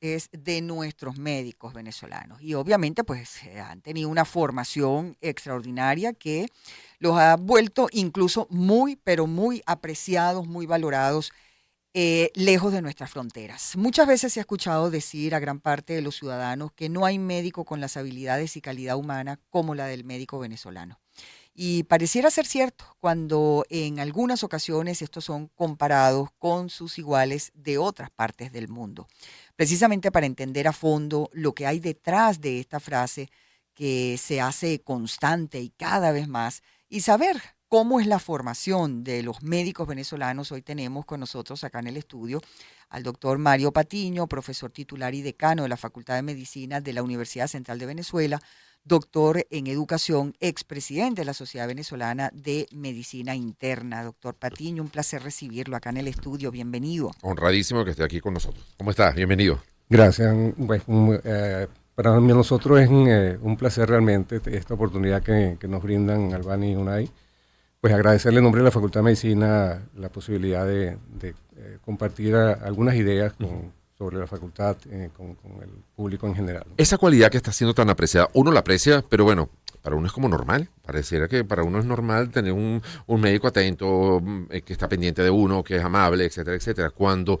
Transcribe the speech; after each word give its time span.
es 0.00 0.28
de 0.32 0.60
nuestros 0.60 1.18
médicos 1.18 1.74
venezolanos. 1.74 2.40
Y 2.40 2.54
obviamente 2.54 3.04
pues 3.04 3.40
han 3.64 3.80
tenido 3.82 4.08
una 4.08 4.24
formación 4.24 5.16
extraordinaria 5.20 6.12
que 6.12 6.48
los 6.98 7.18
ha 7.18 7.36
vuelto 7.36 7.88
incluso 7.92 8.46
muy, 8.50 8.96
pero 8.96 9.26
muy 9.26 9.62
apreciados, 9.66 10.46
muy 10.46 10.66
valorados 10.66 11.32
eh, 11.94 12.30
lejos 12.34 12.72
de 12.72 12.82
nuestras 12.82 13.10
fronteras. 13.10 13.74
Muchas 13.76 14.06
veces 14.06 14.32
se 14.32 14.40
ha 14.40 14.42
escuchado 14.42 14.90
decir 14.90 15.34
a 15.34 15.40
gran 15.40 15.58
parte 15.58 15.94
de 15.94 16.02
los 16.02 16.16
ciudadanos 16.16 16.70
que 16.72 16.88
no 16.88 17.04
hay 17.04 17.18
médico 17.18 17.64
con 17.64 17.80
las 17.80 17.96
habilidades 17.96 18.56
y 18.56 18.60
calidad 18.60 18.96
humana 18.96 19.40
como 19.50 19.74
la 19.74 19.86
del 19.86 20.04
médico 20.04 20.38
venezolano. 20.38 21.00
Y 21.60 21.82
pareciera 21.82 22.30
ser 22.30 22.46
cierto 22.46 22.84
cuando 23.00 23.64
en 23.68 23.98
algunas 23.98 24.44
ocasiones 24.44 25.02
estos 25.02 25.24
son 25.24 25.48
comparados 25.48 26.28
con 26.38 26.70
sus 26.70 27.00
iguales 27.00 27.50
de 27.52 27.78
otras 27.78 28.10
partes 28.10 28.52
del 28.52 28.68
mundo. 28.68 29.08
Precisamente 29.56 30.12
para 30.12 30.26
entender 30.26 30.68
a 30.68 30.72
fondo 30.72 31.28
lo 31.32 31.56
que 31.56 31.66
hay 31.66 31.80
detrás 31.80 32.40
de 32.40 32.60
esta 32.60 32.78
frase 32.78 33.28
que 33.74 34.16
se 34.22 34.40
hace 34.40 34.82
constante 34.82 35.60
y 35.60 35.70
cada 35.70 36.12
vez 36.12 36.28
más 36.28 36.62
y 36.88 37.00
saber 37.00 37.42
cómo 37.66 37.98
es 37.98 38.06
la 38.06 38.20
formación 38.20 39.02
de 39.02 39.24
los 39.24 39.42
médicos 39.42 39.88
venezolanos. 39.88 40.52
Hoy 40.52 40.62
tenemos 40.62 41.06
con 41.06 41.18
nosotros 41.18 41.64
acá 41.64 41.80
en 41.80 41.88
el 41.88 41.96
estudio 41.96 42.40
al 42.88 43.02
doctor 43.02 43.36
Mario 43.38 43.72
Patiño, 43.72 44.28
profesor 44.28 44.70
titular 44.70 45.12
y 45.12 45.22
decano 45.22 45.64
de 45.64 45.68
la 45.68 45.76
Facultad 45.76 46.14
de 46.14 46.22
Medicina 46.22 46.80
de 46.80 46.92
la 46.92 47.02
Universidad 47.02 47.48
Central 47.48 47.80
de 47.80 47.86
Venezuela, 47.86 48.40
doctor 48.88 49.46
en 49.50 49.66
educación, 49.66 50.34
expresidente 50.40 51.20
de 51.20 51.26
la 51.26 51.34
Sociedad 51.34 51.68
Venezolana 51.68 52.30
de 52.32 52.66
Medicina 52.72 53.36
Interna. 53.36 54.02
Doctor 54.02 54.34
Patiño, 54.34 54.82
un 54.82 54.88
placer 54.88 55.22
recibirlo 55.22 55.76
acá 55.76 55.90
en 55.90 55.98
el 55.98 56.08
estudio. 56.08 56.50
Bienvenido. 56.50 57.12
Honradísimo 57.22 57.84
que 57.84 57.90
esté 57.92 58.02
aquí 58.02 58.20
con 58.20 58.34
nosotros. 58.34 58.64
¿Cómo 58.78 58.90
está? 58.90 59.10
Bienvenido. 59.12 59.62
Gracias. 59.90 60.34
Pues, 60.66 60.82
eh, 60.88 61.68
para 61.94 62.18
nosotros 62.18 62.80
es 62.80 62.88
eh, 62.90 63.38
un 63.42 63.56
placer 63.56 63.88
realmente 63.88 64.40
esta 64.46 64.74
oportunidad 64.74 65.22
que, 65.22 65.58
nos 65.68 65.82
brindan 65.82 66.32
Albani 66.32 66.72
y 66.72 66.76
Unai. 66.76 67.10
Pues 67.80 67.92
agradecerle 67.92 68.38
en 68.38 68.44
nombre 68.44 68.60
de 68.60 68.64
la 68.64 68.70
Facultad 68.70 69.00
de 69.00 69.04
Medicina 69.04 69.86
la 69.96 70.08
posibilidad 70.08 70.66
de, 70.66 70.96
eh, 71.22 71.78
compartir 71.84 72.34
algunas 72.34 72.96
ideas 72.96 73.34
con, 73.34 73.72
sobre 73.98 74.18
la 74.18 74.28
facultad 74.28 74.76
eh, 74.90 75.10
con, 75.14 75.36
el 75.60 75.70
público 75.96 76.28
en 76.28 76.34
general. 76.36 76.64
Esa 76.76 76.98
cualidad 76.98 77.30
que 77.30 77.36
está 77.36 77.50
siendo 77.50 77.74
tan 77.74 77.90
apreciada, 77.90 78.28
uno 78.32 78.52
la 78.52 78.60
aprecia, 78.60 79.04
pero 79.08 79.24
bueno, 79.24 79.50
para 79.82 79.96
uno 79.96 80.06
es 80.06 80.12
como 80.12 80.28
normal. 80.28 80.68
Pareciera 80.82 81.26
que 81.26 81.44
para 81.44 81.64
uno 81.64 81.80
es 81.80 81.84
normal 81.84 82.30
tener 82.30 82.52
un, 82.52 82.80
médico 83.08 83.48
atento, 83.48 84.20
mm, 84.22 84.46
eh, 84.50 84.62
que 84.62 84.72
está 84.72 84.88
pendiente 84.88 85.22
de 85.22 85.30
uno, 85.30 85.64
que 85.64 85.76
es 85.76 85.82
amable, 85.82 86.24
etcétera, 86.24 86.56
etcétera. 86.56 86.90
Cuando 86.90 87.40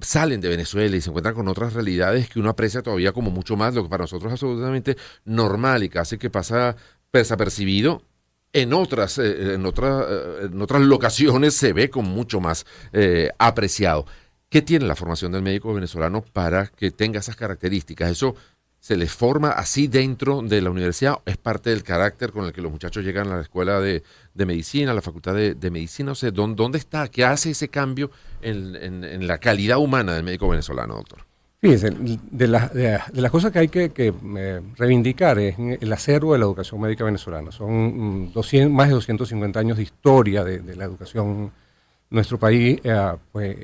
salen 0.00 0.40
de 0.40 0.48
Venezuela 0.48 0.96
y 0.96 1.00
se 1.00 1.10
encuentran 1.10 1.34
con 1.34 1.46
otras 1.46 1.74
realidades 1.74 2.28
que 2.28 2.40
uno 2.40 2.50
aprecia 2.50 2.82
todavía 2.82 3.12
como 3.12 3.30
mucho 3.30 3.56
más, 3.56 3.74
lo 3.74 3.84
que 3.84 3.88
para 3.88 4.02
nosotros 4.02 4.32
es 4.32 4.34
absolutamente 4.34 4.96
normal 5.24 5.82
y 5.84 5.88
casi 5.88 6.18
que 6.18 6.30
pasa 6.30 6.76
desapercibido, 7.12 8.02
en 8.52 8.72
otras, 8.72 9.18
eh, 9.18 9.54
en, 9.54 9.66
otras, 9.66 10.06
en 10.42 10.62
otras 10.62 10.82
locaciones 10.82 11.54
se 11.54 11.72
ve 11.72 11.90
con 11.90 12.04
mucho 12.04 12.40
más 12.40 12.66
apreciado. 13.38 14.06
¿Qué 14.54 14.62
tiene 14.62 14.86
la 14.86 14.94
formación 14.94 15.32
del 15.32 15.42
médico 15.42 15.74
venezolano 15.74 16.22
para 16.22 16.68
que 16.68 16.92
tenga 16.92 17.18
esas 17.18 17.34
características? 17.34 18.08
¿Eso 18.08 18.36
se 18.78 18.96
les 18.96 19.10
forma 19.10 19.50
así 19.50 19.88
dentro 19.88 20.42
de 20.42 20.60
la 20.60 20.70
universidad? 20.70 21.16
¿Es 21.26 21.36
parte 21.36 21.70
del 21.70 21.82
carácter 21.82 22.30
con 22.30 22.44
el 22.44 22.52
que 22.52 22.62
los 22.62 22.70
muchachos 22.70 23.04
llegan 23.04 23.32
a 23.32 23.34
la 23.34 23.42
escuela 23.42 23.80
de, 23.80 24.04
medicina, 24.36 24.92
a 24.92 24.94
la 24.94 25.02
facultad 25.02 25.34
de, 25.34 25.70
medicina? 25.72 26.12
O 26.12 26.14
sea, 26.14 26.30
¿dónde, 26.30 26.78
está? 26.78 27.08
¿Qué 27.08 27.24
hace 27.24 27.50
ese 27.50 27.66
cambio 27.66 28.12
en, 28.42 29.26
la 29.26 29.38
calidad 29.38 29.78
humana 29.78 30.14
del 30.14 30.22
médico 30.22 30.48
venezolano, 30.48 30.94
doctor? 30.94 31.24
Fíjense, 31.60 31.90
de, 31.90 32.46
las 32.46 33.30
cosas 33.32 33.50
que 33.50 33.58
hay 33.58 33.68
que, 33.68 33.90
eh, 33.96 34.60
reivindicar 34.76 35.36
es 35.40 35.56
el 35.58 35.92
acervo 35.92 36.34
de 36.34 36.38
la 36.38 36.44
educación 36.44 36.80
médica 36.80 37.02
venezolana. 37.02 37.50
Son 37.50 38.32
200, 38.32 38.70
mm, 38.70 38.72
más 38.72 38.86
de 38.86 38.94
250 38.94 39.58
años 39.58 39.78
de 39.78 39.82
historia 39.82 40.44
de, 40.44 40.76
la 40.76 40.84
educación 40.84 41.50
nuestro 42.14 42.38
país 42.38 42.80
eh, 42.84 43.12
pues, 43.32 43.56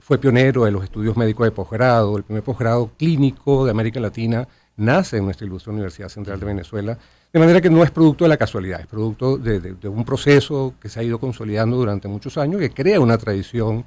fue 0.00 0.18
pionero 0.18 0.64
de 0.64 0.72
los 0.72 0.84
estudios 0.84 1.16
médicos 1.16 1.46
de 1.46 1.52
posgrado. 1.52 2.16
El 2.16 2.24
primer 2.24 2.42
posgrado 2.42 2.90
clínico 2.98 3.64
de 3.64 3.70
América 3.70 4.00
Latina 4.00 4.46
nace 4.76 5.18
en 5.18 5.24
nuestra 5.24 5.46
ilustre 5.46 5.72
Universidad 5.72 6.08
Central 6.08 6.40
de 6.40 6.46
Venezuela. 6.46 6.98
De 7.32 7.38
manera 7.38 7.60
que 7.60 7.70
no 7.70 7.82
es 7.82 7.90
producto 7.90 8.24
de 8.24 8.28
la 8.28 8.36
casualidad, 8.36 8.80
es 8.80 8.86
producto 8.86 9.38
de, 9.38 9.76
un 9.88 10.04
proceso 10.04 10.74
que 10.80 10.88
se 10.88 11.00
ha 11.00 11.02
ido 11.02 11.18
consolidando 11.18 11.76
durante 11.76 12.08
muchos 12.08 12.36
años, 12.36 12.60
que 12.60 12.70
crea 12.70 13.00
una 13.00 13.16
tradición 13.18 13.84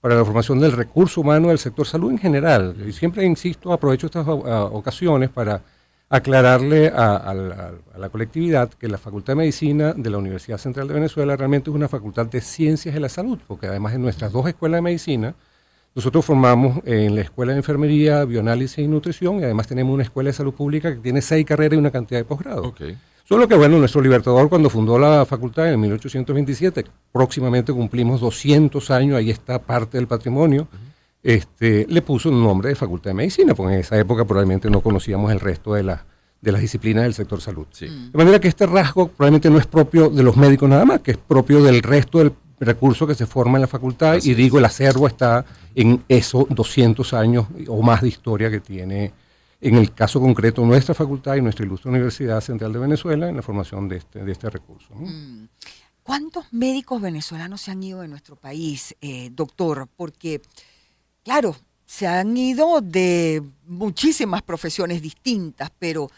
para 0.00 0.14
la 0.14 0.24
formación 0.24 0.60
del 0.60 0.72
recurso 0.72 1.20
humano 1.20 1.48
del 1.48 1.58
sector 1.58 1.86
salud 1.86 2.10
en 2.12 2.18
general. 2.18 2.76
Y 2.86 2.92
siempre 2.92 3.24
insisto, 3.24 3.72
aprovecho 3.72 4.06
estas 4.06 4.26
ocasiones 4.26 5.30
para 5.30 5.62
aclararle 6.10 6.88
a, 6.88 7.34
la 7.96 8.08
colectividad 8.08 8.70
que 8.70 8.88
la 8.88 8.98
Facultad 8.98 9.32
de 9.32 9.38
Medicina 9.38 9.92
de 9.94 10.10
la 10.10 10.18
Universidad 10.18 10.58
Central 10.58 10.88
de 10.88 10.94
Venezuela 10.94 11.36
realmente 11.36 11.70
es 11.70 11.76
una 11.76 11.88
facultad 11.88 12.26
de 12.26 12.40
ciencias 12.40 12.94
de 12.94 13.00
la 13.00 13.08
salud, 13.08 13.38
porque 13.46 13.66
además 13.66 13.94
en 13.94 14.02
nuestras 14.02 14.32
dos 14.32 14.46
escuelas 14.46 14.78
de 14.78 14.82
medicina, 14.82 15.34
nosotros 15.94 16.24
formamos 16.24 16.80
en 16.84 17.14
la 17.14 17.22
Escuela 17.22 17.52
de 17.52 17.58
Enfermería, 17.58 18.24
Bioanálisis 18.24 18.78
y 18.78 18.88
Nutrición, 18.88 19.40
y 19.40 19.44
además 19.44 19.66
tenemos 19.66 19.92
una 19.92 20.04
escuela 20.04 20.28
de 20.28 20.34
salud 20.34 20.54
pública 20.54 20.94
que 20.94 21.00
tiene 21.00 21.20
seis 21.20 21.44
carreras 21.44 21.74
y 21.74 21.78
una 21.78 21.90
cantidad 21.90 22.20
de 22.20 22.24
posgrado. 22.24 22.74
Solo 23.24 23.46
que, 23.46 23.56
bueno, 23.56 23.78
nuestro 23.78 24.00
libertador 24.00 24.48
cuando 24.48 24.70
fundó 24.70 24.98
la 24.98 25.26
facultad 25.26 25.70
en 25.70 25.78
1827, 25.80 26.86
próximamente 27.12 27.74
cumplimos 27.74 28.20
200 28.22 28.90
años, 28.90 29.18
ahí 29.18 29.28
está 29.28 29.58
parte 29.58 29.98
del 29.98 30.06
patrimonio 30.06 30.68
este, 31.22 31.86
le 31.88 32.02
puso 32.02 32.28
un 32.28 32.42
nombre 32.42 32.70
de 32.70 32.74
Facultad 32.74 33.10
de 33.10 33.14
Medicina, 33.14 33.54
porque 33.54 33.74
en 33.74 33.80
esa 33.80 33.98
época 33.98 34.24
probablemente 34.24 34.70
no 34.70 34.80
conocíamos 34.80 35.32
el 35.32 35.40
resto 35.40 35.74
de, 35.74 35.82
de 36.40 36.52
las 36.52 36.60
disciplinas 36.60 37.04
del 37.04 37.14
sector 37.14 37.40
salud. 37.40 37.66
De 37.80 38.10
manera 38.12 38.40
que 38.40 38.48
este 38.48 38.66
rasgo 38.66 39.08
probablemente 39.08 39.50
no 39.50 39.58
es 39.58 39.66
propio 39.66 40.08
de 40.08 40.22
los 40.22 40.36
médicos 40.36 40.68
nada 40.68 40.84
más, 40.84 41.00
que 41.00 41.12
es 41.12 41.16
propio 41.18 41.62
del 41.62 41.82
resto 41.82 42.18
del 42.18 42.32
recurso 42.60 43.06
que 43.06 43.14
se 43.14 43.26
forma 43.26 43.58
en 43.58 43.62
la 43.62 43.68
facultad, 43.68 44.18
y 44.22 44.34
digo, 44.34 44.58
el 44.58 44.64
acervo 44.64 45.06
está 45.06 45.44
en 45.74 46.02
esos 46.08 46.46
200 46.48 47.12
años 47.14 47.46
o 47.68 47.82
más 47.82 48.02
de 48.02 48.08
historia 48.08 48.50
que 48.50 48.60
tiene, 48.60 49.12
en 49.60 49.74
el 49.74 49.92
caso 49.92 50.20
concreto, 50.20 50.64
nuestra 50.64 50.94
facultad 50.94 51.34
y 51.34 51.42
nuestra 51.42 51.66
ilustre 51.66 51.90
Universidad 51.90 52.40
Central 52.40 52.72
de 52.72 52.78
Venezuela 52.78 53.28
en 53.28 53.36
la 53.36 53.42
formación 53.42 53.88
de 53.88 53.96
este, 53.96 54.24
de 54.24 54.32
este 54.32 54.48
recurso. 54.50 54.94
Mm. 54.94 55.46
¿Cuántos 56.08 56.46
médicos 56.52 57.02
venezolanos 57.02 57.60
se 57.60 57.70
han 57.70 57.82
ido 57.82 58.00
de 58.00 58.08
nuestro 58.08 58.34
país, 58.34 58.96
eh, 59.02 59.28
doctor? 59.30 59.86
Porque 59.94 60.40
claro, 61.24 61.56
se 61.86 62.06
han 62.06 62.36
ido 62.36 62.80
de 62.80 63.42
muchísimas 63.66 64.42
profesiones 64.42 65.00
distintas, 65.00 65.70
pero 65.78 66.10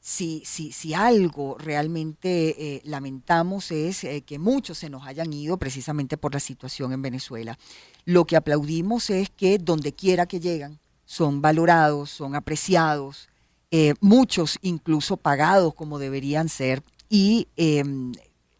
si, 0.00 0.42
si, 0.46 0.72
si 0.72 0.94
algo 0.94 1.56
realmente 1.58 2.76
eh, 2.76 2.80
lamentamos 2.84 3.70
es 3.72 4.04
eh, 4.04 4.22
que 4.22 4.38
muchos 4.38 4.78
se 4.78 4.88
nos 4.88 5.06
hayan 5.06 5.32
ido 5.32 5.58
precisamente 5.58 6.16
por 6.16 6.34
la 6.34 6.40
situación 6.40 6.92
en 6.92 7.02
Venezuela. 7.02 7.58
Lo 8.04 8.26
que 8.26 8.36
aplaudimos 8.36 9.10
es 9.10 9.28
que 9.28 9.58
donde 9.58 9.92
quiera 9.92 10.26
que 10.26 10.40
llegan 10.40 10.78
son 11.04 11.42
valorados, 11.42 12.10
son 12.10 12.36
apreciados, 12.36 13.28
eh, 13.70 13.94
muchos 14.00 14.58
incluso 14.62 15.16
pagados 15.16 15.74
como 15.74 15.98
deberían 15.98 16.48
ser, 16.48 16.82
y 17.10 17.48
em, 17.56 18.12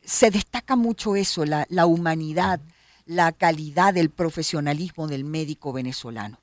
se 0.03 0.31
destaca 0.31 0.75
mucho 0.75 1.17
eso, 1.17 1.45
la, 1.45 1.67
la 1.71 1.87
humanidad 1.87 2.61
la 3.09 3.33
calidad 3.33 3.95
del 3.95 4.11
profesionalismo 4.11 5.09
del 5.09 5.25
médico 5.25 5.73
venezolano. 5.73 6.39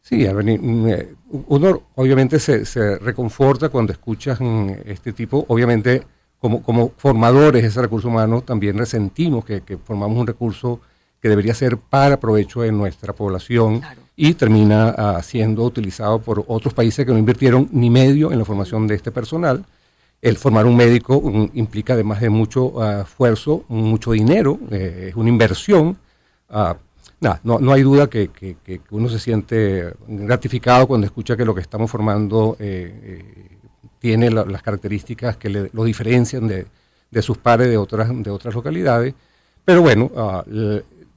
Sí, 0.00 0.24
eh, 0.24 1.14
uno 1.48 1.82
obviamente 1.96 2.38
se, 2.38 2.98
reconforta 2.98 3.68
cuando 3.68 3.92
escuchas 3.92 4.40
mm, 4.40 4.70
este 4.86 5.12
tipo, 5.12 5.44
obviamente 5.48 6.02
como, 6.38 6.62
como 6.62 6.92
formadores 6.96 7.62
de 7.62 7.68
ese 7.68 7.82
recurso 7.82 8.08
humano 8.08 8.42
también 8.42 8.78
resentimos 8.78 9.44
que, 9.44 9.62
formamos 9.84 10.18
un 10.18 10.26
recurso 10.26 10.80
que 11.20 11.28
debería 11.28 11.54
ser 11.54 11.78
para 11.78 12.18
provecho 12.18 12.62
de 12.62 12.72
nuestra 12.72 13.12
población 13.12 13.80
y 14.16 14.34
termina 14.34 14.88
ah, 14.90 15.22
siendo 15.22 15.62
utilizado 15.62 16.20
por 16.20 16.44
otros 16.48 16.74
países 16.74 17.06
que 17.06 17.12
no 17.12 17.18
invirtieron 17.18 17.68
ni 17.70 17.90
medio 17.90 18.32
en 18.32 18.38
la 18.38 18.44
formación 18.44 18.88
de 18.88 18.96
este 18.96 19.12
personal 19.12 19.64
el 20.22 20.36
formar 20.36 20.66
un 20.66 20.76
médico 20.76 21.20
implica 21.52 21.94
además 21.94 22.20
de 22.20 22.30
mucho 22.30 22.80
ah, 22.80 23.02
esfuerzo, 23.02 23.64
mucho 23.68 24.12
dinero, 24.12 24.58
eh, 24.70 25.08
es 25.10 25.16
una 25.16 25.28
inversión. 25.28 25.98
Uh, 26.48 26.74
no, 27.42 27.58
no, 27.58 27.72
hay 27.72 27.82
duda 27.82 28.08
que, 28.08 28.30
uno 28.90 29.08
se 29.08 29.18
siente 29.18 29.92
gratificado 30.06 30.86
cuando 30.86 31.06
escucha 31.06 31.36
que 31.36 31.44
lo 31.44 31.54
que 31.54 31.60
estamos 31.60 31.90
formando 31.90 32.56
eh, 32.58 33.22
eh, 33.22 33.58
tiene 34.00 34.28
las 34.30 34.62
características 34.62 35.36
que 35.36 35.48
lo 35.48 35.84
diferencian 35.84 36.48
de, 36.48 36.66
sus 37.22 37.38
pares 37.38 37.68
de 37.68 37.76
otras, 37.76 38.10
de 38.22 38.30
otras 38.30 38.54
localidades. 38.54 39.14
Pero 39.64 39.82
bueno, 39.82 40.10
ah, 40.16 40.44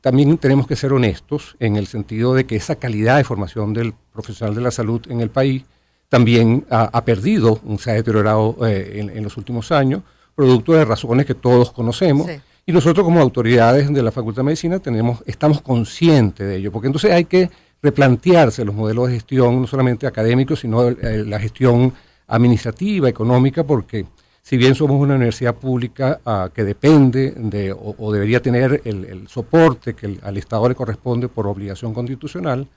también 0.02 0.38
tenemos 0.38 0.68
que 0.68 0.76
ser 0.76 0.94
honestos 0.94 1.56
en 1.60 1.76
el 1.76 1.88
sentido 1.88 2.36
de 2.36 2.46
que 2.46 2.56
esa 2.56 2.76
calidad 2.76 3.18
de 3.18 3.24
formación 3.24 3.74
del 3.74 3.94
profesional 4.14 4.54
de 4.54 4.62
la 4.62 4.72
salud 4.72 5.02
en 5.10 5.22
el 5.22 5.32
país 5.32 5.66
también 6.10 6.66
ha, 6.70 7.04
perdido, 7.04 7.60
se 7.80 7.92
ha 7.92 7.94
deteriorado 7.96 8.56
eh, 8.66 9.12
en, 9.14 9.24
los 9.24 9.38
últimos 9.38 9.72
años, 9.72 10.02
producto 10.36 10.74
de 10.74 10.86
razones 10.86 11.26
que 11.26 11.34
todos 11.34 11.72
conocemos. 11.72 12.28
Y 12.66 12.72
nosotros 12.72 13.06
como 13.06 13.22
autoridades 13.22 13.94
de 13.94 14.02
la 14.02 14.12
Facultad 14.12 14.42
de 14.42 14.46
Medicina 14.46 14.80
tenemos, 14.80 15.24
estamos 15.26 15.62
conscientes 15.62 16.48
de 16.48 16.56
ello, 16.58 16.72
porque 16.72 16.88
entonces 16.88 17.12
hay 17.12 17.26
que 17.26 17.50
replantearse 17.82 18.66
los 18.66 18.74
modelos 18.74 19.08
de 19.08 19.14
gestión, 19.16 19.62
no 19.62 19.68
solamente 19.68 20.08
académicos, 20.08 20.62
sino 20.62 20.88
eh, 20.88 21.24
la 21.26 21.40
gestión 21.40 21.94
administrativa, 22.28 23.08
económica, 23.08 23.64
porque 23.64 24.06
si 24.42 24.58
bien 24.58 24.76
somos 24.76 25.00
una 25.00 25.16
universidad 25.16 25.56
pública 25.56 26.20
ah, 26.26 26.50
que 26.54 26.64
depende 26.64 27.34
de 27.36 27.74
o, 27.74 28.12
debería 28.12 28.42
tener 28.42 28.82
el, 28.86 29.28
soporte 29.28 29.96
que 29.96 30.20
al 30.22 30.38
Estado 30.38 30.70
le 30.70 30.76
corresponde 30.76 31.28
por 31.28 31.48
obligación 31.48 31.94
constitucional, 31.94 32.68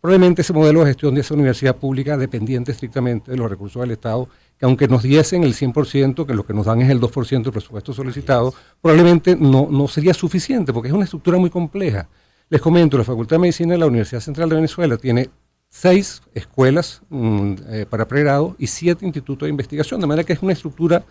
probablemente 0.00 0.42
ese 0.42 0.52
modelo 0.52 0.80
de 0.80 0.86
gestión 0.86 1.14
de 1.14 1.20
esa 1.20 1.34
universidad 1.34 1.76
pública 1.76 2.16
dependiente 2.16 2.72
estrictamente 2.72 3.30
de 3.30 3.36
los 3.36 3.50
recursos 3.50 3.80
del 3.80 3.90
Estado, 3.92 4.28
que 4.58 4.64
aunque 4.64 4.88
nos 4.88 5.02
diesen 5.02 5.42
el 5.42 5.54
100%, 5.54 6.26
que 6.26 6.34
lo 6.34 6.46
que 6.46 6.54
nos 6.54 6.66
dan 6.66 6.80
es 6.82 6.90
el 6.90 7.00
2% 7.00 7.42
del 7.42 7.52
presupuesto 7.52 7.92
solicitado, 7.92 8.54
probablemente 8.80 9.36
no, 9.36 9.68
no 9.70 9.88
sería 9.88 10.14
suficiente, 10.14 10.72
porque 10.72 10.88
es 10.88 10.94
una 10.94 11.04
estructura 11.04 11.38
muy 11.38 11.50
compleja. 11.50 12.08
Les 12.48 12.60
comento, 12.60 12.96
la 12.96 13.04
Facultad 13.04 13.36
de 13.36 13.40
Medicina 13.40 13.72
de 13.72 13.78
la 13.78 13.86
Universidad 13.86 14.20
Central 14.20 14.48
de 14.48 14.54
Venezuela 14.54 14.96
tiene 14.96 15.30
seis 15.68 16.22
escuelas 16.32 17.02
mm, 17.08 17.54
eh, 17.68 17.86
para 17.88 18.06
pregrado 18.06 18.54
y 18.58 18.68
siete 18.68 19.04
institutos 19.04 19.46
de 19.46 19.50
investigación, 19.50 20.00
de 20.00 20.06
manera 20.06 20.24
que 20.24 20.32
es 20.32 20.42
una 20.42 20.52
estructura 20.52 21.04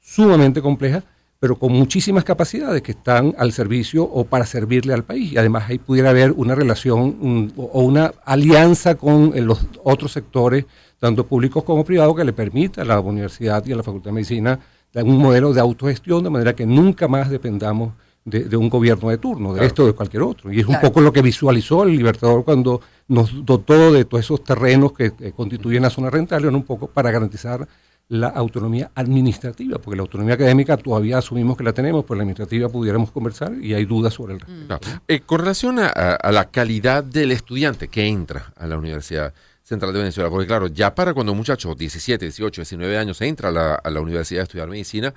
sumamente 0.00 0.60
compleja, 0.60 1.02
pero 1.44 1.56
con 1.56 1.72
muchísimas 1.72 2.24
capacidades 2.24 2.80
que 2.80 2.92
están 2.92 3.34
al 3.36 3.52
servicio 3.52 4.02
o 4.02 4.24
para 4.24 4.46
servirle 4.46 4.94
al 4.94 5.04
país. 5.04 5.32
Y 5.32 5.36
además 5.36 5.64
ahí 5.68 5.76
pudiera 5.76 6.08
haber 6.08 6.32
una 6.32 6.54
relación 6.54 7.52
o 7.54 7.82
una 7.82 8.14
alianza 8.24 8.94
con 8.94 9.32
eh, 9.34 9.42
los 9.42 9.66
otros 9.82 10.12
sectores, 10.12 10.64
tanto 10.98 11.26
públicos 11.26 11.62
como 11.62 11.84
privados, 11.84 12.16
que 12.16 12.24
le 12.24 12.32
permita 12.32 12.80
a 12.80 12.86
la 12.86 12.98
universidad 12.98 13.62
y 13.66 13.74
a 13.74 13.76
la 13.76 13.82
Facultad 13.82 14.06
de 14.06 14.14
Medicina 14.14 14.58
un 14.94 15.18
modelo 15.18 15.52
de 15.52 15.60
autogestión, 15.60 16.24
de 16.24 16.30
manera 16.30 16.56
que 16.56 16.64
nunca 16.64 17.08
más 17.08 17.28
dependamos 17.28 17.92
de, 18.24 18.56
un 18.56 18.70
gobierno 18.70 19.10
de 19.10 19.18
turno, 19.18 19.52
de 19.52 19.66
esto 19.66 19.84
o 19.84 19.86
de 19.88 19.92
cualquier 19.92 20.22
otro. 20.22 20.50
Y 20.50 20.60
es 20.60 20.66
un 20.66 20.80
poco 20.80 21.02
lo 21.02 21.12
que 21.12 21.20
visualizó 21.20 21.82
el 21.82 21.94
Libertador 21.94 22.42
cuando 22.42 22.80
nos 23.08 23.44
dotó 23.44 23.92
de 23.92 24.06
todos 24.06 24.24
esos 24.24 24.42
terrenos 24.42 24.92
que, 24.94 25.12
constituyen 25.32 25.82
la 25.82 25.90
zona 25.90 26.08
rentable, 26.08 26.48
un 26.48 26.62
poco 26.62 26.86
para 26.86 27.10
garantizar 27.10 27.68
la 28.08 28.28
autonomía 28.28 28.90
administrativa, 28.94 29.78
porque 29.78 29.96
la 29.96 30.02
autonomía 30.02 30.34
académica 30.34 30.76
todavía 30.76 31.18
asumimos 31.18 31.56
que 31.56 31.64
la 31.64 31.72
tenemos, 31.72 32.04
pues 32.04 32.16
la 32.18 32.22
administrativa 32.22 32.68
pudiéramos 32.68 33.10
conversar 33.10 33.54
y 33.60 33.74
hay 33.74 33.86
dudas 33.86 34.14
sobre 34.14 34.34
el 34.34 34.40
respecto. 34.40 34.78
Eh, 35.08 35.20
con 35.20 35.40
relación 35.40 35.78
a, 35.78 36.30
la 36.30 36.50
calidad 36.50 37.02
del 37.02 37.32
estudiante 37.32 37.88
que 37.88 38.06
entra 38.06 38.52
a 38.56 38.66
la 38.66 38.76
Universidad 38.76 39.32
Central 39.62 39.92
de 39.94 40.00
Venezuela, 40.00 40.28
porque 40.28 40.46
claro, 40.46 40.66
ya 40.66 40.94
para 40.94 41.14
cuando 41.14 41.32
un 41.32 41.38
muchacho 41.38 41.74
17, 41.74 42.26
18, 42.26 42.60
19 42.60 42.98
años 42.98 43.20
entra 43.22 43.48
a 43.48 43.52
la, 43.52 43.74
a 43.76 43.90
la 43.90 44.00
universidad 44.00 44.40
a 44.40 44.44
estudiar 44.44 44.68
medicina, 44.68 45.14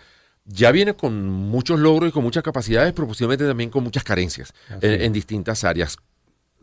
ya 0.47 0.71
viene 0.71 0.93
con 0.93 1.27
muchos 1.27 1.79
logros 1.79 2.09
y 2.09 2.11
con 2.11 2.23
muchas 2.23 2.43
capacidades, 2.43 2.93
pero 2.93 3.07
posiblemente 3.07 3.45
también 3.45 3.69
con 3.69 3.83
muchas 3.83 4.03
carencias 4.03 4.53
en, 4.81 5.11
distintas 5.11 5.63
áreas. 5.63 5.97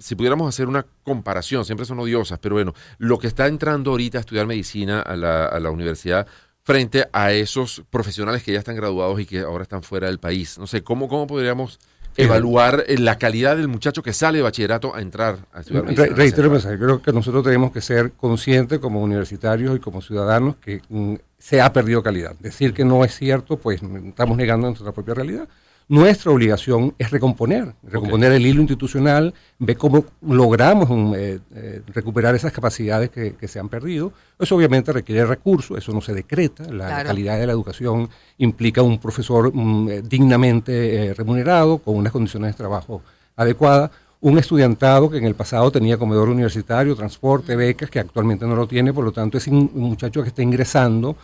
Si 0.04 0.16
pudiéramos 0.16 0.46
hacer 0.46 0.68
una 0.68 0.84
comparación, 1.02 1.64
siempre 1.64 1.86
son 1.86 1.98
odiosas, 1.98 2.38
pero 2.38 2.56
bueno, 2.56 2.74
lo 2.98 3.18
que 3.18 3.26
está 3.26 3.46
entrando 3.46 3.92
ahorita 3.92 4.18
a 4.18 4.20
estudiar 4.20 4.46
medicina 4.46 5.00
a 5.00 5.16
la, 5.16 5.46
a 5.46 5.58
la 5.58 5.70
universidad 5.70 6.26
frente 6.62 7.06
a 7.10 7.32
esos 7.32 7.82
profesionales 7.88 8.42
que 8.42 8.52
ya 8.52 8.58
están 8.58 8.76
graduados 8.76 9.18
y 9.18 9.24
que 9.24 9.40
ahora 9.40 9.62
están 9.62 9.82
fuera 9.82 10.08
del 10.08 10.18
país. 10.18 10.58
No 10.58 10.66
sé, 10.66 10.84
¿cómo, 10.84 11.08
cómo 11.08 11.26
podríamos 11.26 11.78
evaluar 12.18 12.84
eh, 12.86 12.98
la 12.98 13.16
calidad 13.16 13.56
del 13.56 13.68
muchacho 13.68 14.02
que 14.02 14.12
sale 14.12 14.38
de 14.38 14.42
bachillerato 14.42 14.94
a 14.94 15.00
entrar 15.00 15.38
a 15.54 15.60
estudiar 15.60 15.84
medicina? 15.84 16.14
reitero 16.14 16.54
el 16.54 16.78
creo 16.78 17.00
que 17.00 17.10
nosotros 17.10 17.42
tenemos 17.42 17.72
que 17.72 17.80
ser 17.80 18.12
conscientes 18.12 18.80
como 18.80 19.00
universitarios 19.00 19.74
y 19.74 19.80
como 19.80 20.02
ciudadanos 20.02 20.56
que 20.56 20.82
mm, 20.90 21.14
se 21.38 21.62
ha 21.62 21.72
perdido 21.72 22.02
calidad. 22.02 22.36
Decir 22.40 22.74
que 22.74 22.84
no 22.84 23.06
es 23.06 23.16
cierto, 23.16 23.56
pues 23.56 23.80
estamos 23.82 24.36
negando 24.36 24.66
nuestra 24.66 24.92
propia 24.92 25.14
realidad. 25.14 25.48
Nuestra 25.86 26.32
obligación 26.32 26.94
es 26.98 27.10
recomponer, 27.10 27.74
recomponer 27.82 28.32
el 28.32 28.46
hilo 28.46 28.62
institucional, 28.62 29.34
ver 29.58 29.76
cómo 29.76 30.06
logramos 30.22 30.88
eh, 31.14 31.40
eh, 31.54 31.82
recuperar 31.88 32.34
esas 32.34 32.52
capacidades 32.52 33.10
que, 33.10 33.48
se 33.48 33.58
han 33.58 33.68
perdido. 33.68 34.10
Eso 34.38 34.56
obviamente 34.56 34.92
requiere 34.92 35.26
recursos, 35.26 35.76
eso 35.76 35.92
no 35.92 36.00
se 36.00 36.14
decreta. 36.14 36.64
La 36.72 37.04
calidad 37.04 37.38
de 37.38 37.46
la 37.46 37.52
educación 37.52 38.08
implica 38.38 38.80
un 38.80 38.98
profesor 38.98 39.54
mm, 39.54 39.88
eh, 39.90 40.02
dignamente 40.02 41.12
remunerado, 41.14 41.76
con 41.76 41.96
unas 41.96 42.12
condiciones 42.12 42.52
de 42.52 42.56
trabajo 42.56 43.02
adecuadas 43.36 43.90
un 44.22 44.38
estudiantado 44.38 45.10
que 45.10 45.18
en 45.18 45.26
el 45.26 45.34
pasado 45.34 45.70
tenía 45.70 45.98
comedor 45.98 46.30
universitario, 46.30 46.96
transporte, 46.96 47.56
becas, 47.56 47.90
que 47.90 47.98
actualmente 47.98 48.46
no 48.46 48.56
lo 48.56 48.66
tiene, 48.66 48.90
por 48.90 49.04
lo 49.04 49.12
tanto 49.12 49.36
es 49.36 49.46
un 49.48 49.70
muchacho 49.74 50.22
que 50.22 50.28
está 50.28 50.40
ingresando 50.40 51.14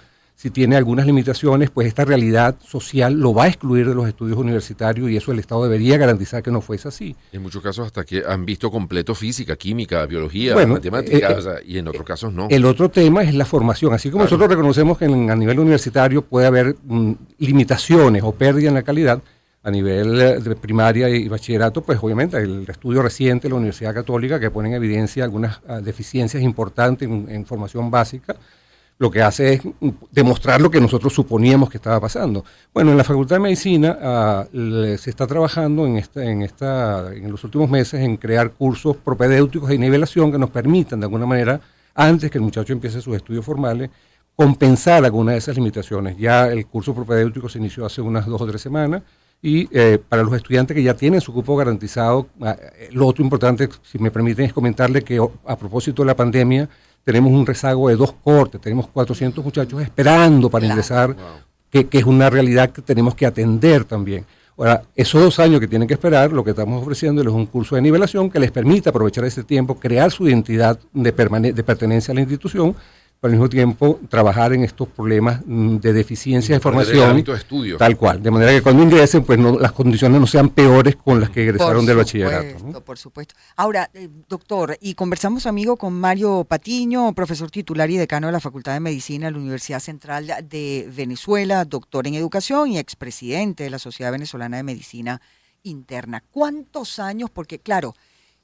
si 0.41 0.49
tiene 0.49 0.75
algunas 0.75 1.05
limitaciones, 1.05 1.69
pues 1.69 1.87
esta 1.87 2.03
realidad 2.03 2.57
social 2.67 3.13
lo 3.13 3.35
va 3.35 3.45
a 3.45 3.49
excluir 3.49 3.87
de 3.87 3.95
los 3.95 4.09
estudios 4.09 4.39
universitarios 4.39 5.11
y 5.11 5.17
eso 5.19 5.33
el 5.33 5.39
Estado 5.39 5.65
debería 5.65 5.99
garantizar 5.99 6.43
que 6.43 6.51
no 6.51 6.63
fuese 6.63 6.89
así. 6.89 7.15
En 7.31 7.43
muchos 7.43 7.63
casos 7.63 7.85
hasta 7.85 8.05
que 8.05 8.23
han 8.27 8.47
visto 8.47 8.71
completo 8.71 9.15
física, 9.15 9.55
química, 9.57 10.07
biología, 10.07 10.57
matemáticas, 10.67 11.45
eh, 11.45 11.65
y 11.67 11.77
en 11.77 11.89
otros 11.89 12.07
casos 12.07 12.33
no. 12.33 12.49
El 12.49 12.65
otro 12.65 12.89
tema 12.89 13.23
es 13.23 13.35
la 13.35 13.45
formación. 13.45 13.93
Así 13.93 14.11
como 14.11 14.25
nosotros 14.25 14.49
reconocemos 14.49 14.97
que 14.97 15.05
a 15.05 15.37
nivel 15.37 15.59
universitario 15.59 16.23
puede 16.23 16.47
haber 16.47 16.75
mm, 16.85 17.13
limitaciones 17.37 18.23
o 18.23 18.33
pérdida 18.33 18.69
en 18.69 18.75
la 18.77 18.83
calidad, 18.83 19.23
a 19.63 19.71
nivel 19.71 20.19
eh, 20.23 20.41
de 20.41 20.57
primaria 20.57 21.11
y 21.11 21.29
bachillerato, 21.29 21.83
pues 21.83 21.99
obviamente 22.01 22.39
el 22.39 22.65
estudio 22.67 23.03
reciente 23.03 23.47
de 23.47 23.51
la 23.51 23.57
Universidad 23.57 23.93
Católica 23.93 24.41
que 24.41 24.51
pone 24.51 24.71
en 24.71 24.77
evidencia 24.77 25.23
algunas 25.23 25.61
ah, 25.69 25.83
deficiencias 25.83 26.43
importantes 26.43 27.07
en 27.07 27.45
formación 27.45 27.91
básica, 27.91 28.37
lo 29.01 29.11
que 29.11 29.23
hace 29.23 29.55
es 29.55 29.63
demostrar 30.13 30.61
lo 30.61 30.71
que 30.71 30.79
nosotros 30.79 31.15
suponíamos 31.15 31.71
que 31.71 31.79
estaba 31.79 31.99
pasando. 31.99 32.45
Bueno, 32.75 32.91
en 32.91 32.99
la 32.99 33.03
Facultad 33.03 33.37
de 33.37 33.41
Medicina 33.41 33.99
ah, 33.99 34.47
se 34.53 35.09
está 35.09 35.27
trabajando 35.27 35.87
en, 35.87 35.97
esta, 35.97 36.23
en, 36.23 36.43
esta, 36.43 37.11
en 37.15 37.31
los 37.31 37.43
últimos 37.43 37.71
meses 37.71 37.99
en 38.03 38.19
crear 38.19 38.53
cursos 38.53 38.99
propedéuticos 38.99 39.71
de 39.71 39.79
nivelación 39.79 40.31
que 40.31 40.37
nos 40.37 40.51
permitan, 40.51 41.01
de 41.01 41.07
alguna 41.07 41.25
manera, 41.25 41.63
antes 41.95 42.31
que 42.31 42.37
el 42.37 42.45
muchacho 42.45 42.75
empiece 42.75 43.01
sus 43.01 43.17
estudios 43.17 43.43
formales, 43.43 43.89
compensar 44.37 45.03
alguna 45.03 45.33
de 45.33 45.39
esas 45.39 45.57
limitaciones. 45.57 46.19
Ya 46.19 46.49
el 46.49 46.67
curso 46.67 46.95
propedéutico 46.95 47.49
se 47.49 47.57
inició 47.57 47.87
hace 47.87 48.03
unas 48.03 48.27
dos 48.27 48.43
o 48.43 48.47
tres 48.47 48.61
semanas 48.61 49.01
y 49.41 49.67
eh, 49.73 49.99
para 50.07 50.23
los 50.23 50.35
estudiantes 50.35 50.75
que 50.75 50.83
ya 50.83 50.93
tienen 50.93 51.23
su 51.23 51.33
cupo 51.33 51.57
garantizado, 51.57 52.29
ah, 52.43 52.55
lo 52.91 53.07
otro 53.07 53.25
importante, 53.25 53.67
si 53.83 53.99
me 53.99 54.11
permiten, 54.11 54.45
es 54.45 54.53
comentarle 54.53 55.03
que 55.03 55.19
a 55.47 55.57
propósito 55.57 56.03
de 56.03 56.07
la 56.07 56.17
pandemia, 56.17 56.69
tenemos 57.05 57.33
un 57.33 57.47
rezago 57.47 57.89
de 57.89 57.97
dos 57.97 58.13
cortes, 58.13 58.61
tenemos 58.61 58.89
400 58.89 59.45
muchachos 59.45 59.83
esperando 59.83 60.51
para 60.51 60.67
ingresar, 60.67 61.17
que, 61.71 61.87
es 61.91 62.05
una 62.05 62.31
realidad 62.31 62.71
que 62.71 62.83
tenemos 62.83 63.15
que 63.15 63.27
atender 63.27 63.85
también. 63.85 64.25
Ahora, 64.57 64.83
esos 64.95 65.23
dos 65.23 65.39
años 65.39 65.59
que 65.61 65.69
tienen 65.69 65.89
que 65.89 65.95
esperar, 65.95 66.33
lo 66.33 66.45
que 66.45 66.51
estamos 66.51 66.83
ofreciendo 66.83 67.23
es 67.23 67.29
un 67.29 67.47
curso 67.47 67.77
de 67.77 67.83
nivelación 67.83 68.29
que 68.29 68.39
les 68.39 68.51
permita 68.51 68.91
aprovechar 68.91 69.25
ese 69.25 69.43
tiempo, 69.43 69.77
crear 69.77 70.11
su 70.11 70.29
identidad 70.29 70.79
de, 70.93 71.13
de 71.13 71.63
pertenencia 71.63 72.13
a 72.13 72.15
la 72.15 72.21
institución 72.21 72.77
al 73.23 73.33
mismo 73.33 73.49
tiempo 73.51 74.01
trabajar 74.09 74.55
en 74.55 74.65
estos 74.65 74.89
problemas 74.89 75.43
mm, 75.45 75.77
de 75.77 75.93
deficiencia 75.93 76.55
de 76.55 76.61
formación, 76.61 77.23
tal 77.79 77.97
cual, 77.97 78.23
de 78.23 78.31
manera 78.31 78.53
que 78.53 78.63
cuando 78.63 78.83
ingresen, 78.83 79.25
pues 79.25 79.39
no, 79.39 79.59
las 79.59 79.73
condiciones 79.73 80.19
no 80.19 80.27
sean 80.27 80.49
peores 80.49 80.97
con 80.97 81.21
las 81.21 81.29
que 81.29 81.43
egresaron 81.43 81.85
del 81.85 81.99
bachillerato. 81.99 82.83
Por 82.83 82.97
supuesto. 82.97 83.35
Ahora, 83.57 83.91
eh, 83.93 84.09
doctor, 84.27 84.79
y 84.81 84.95
conversamos, 84.95 85.47
amigo, 85.47 85.77
con 85.77 85.93
Mario 85.93 86.45
Patiño, 86.45 87.13
profesor 87.15 87.51
titular 87.51 87.91
y 87.91 87.99
decano 87.99 88.29
de 88.29 88.33
la 88.33 88.41
Facultad 88.41 88.73
de 88.73 88.81
Medicina 88.81 89.27
de 89.27 89.33
la 89.33 89.39
Universidad 89.39 89.81
Central 89.81 90.33
de 90.49 90.89
Venezuela, 90.95 91.65
doctor 91.67 92.07
en 92.07 92.15
educación 92.15 92.73
y 92.73 92.79
expresidente 92.79 93.65
de 93.65 93.71
la 93.71 93.79
Sociedad 93.79 94.13
Venezolana 94.13 94.57
de 94.57 94.63
Medicina 94.63 95.21
Interna. 95.63 96.25
¿Cuántos 96.31 96.99
años? 96.99 97.29
Porque, 97.29 97.59
claro, 97.59 97.95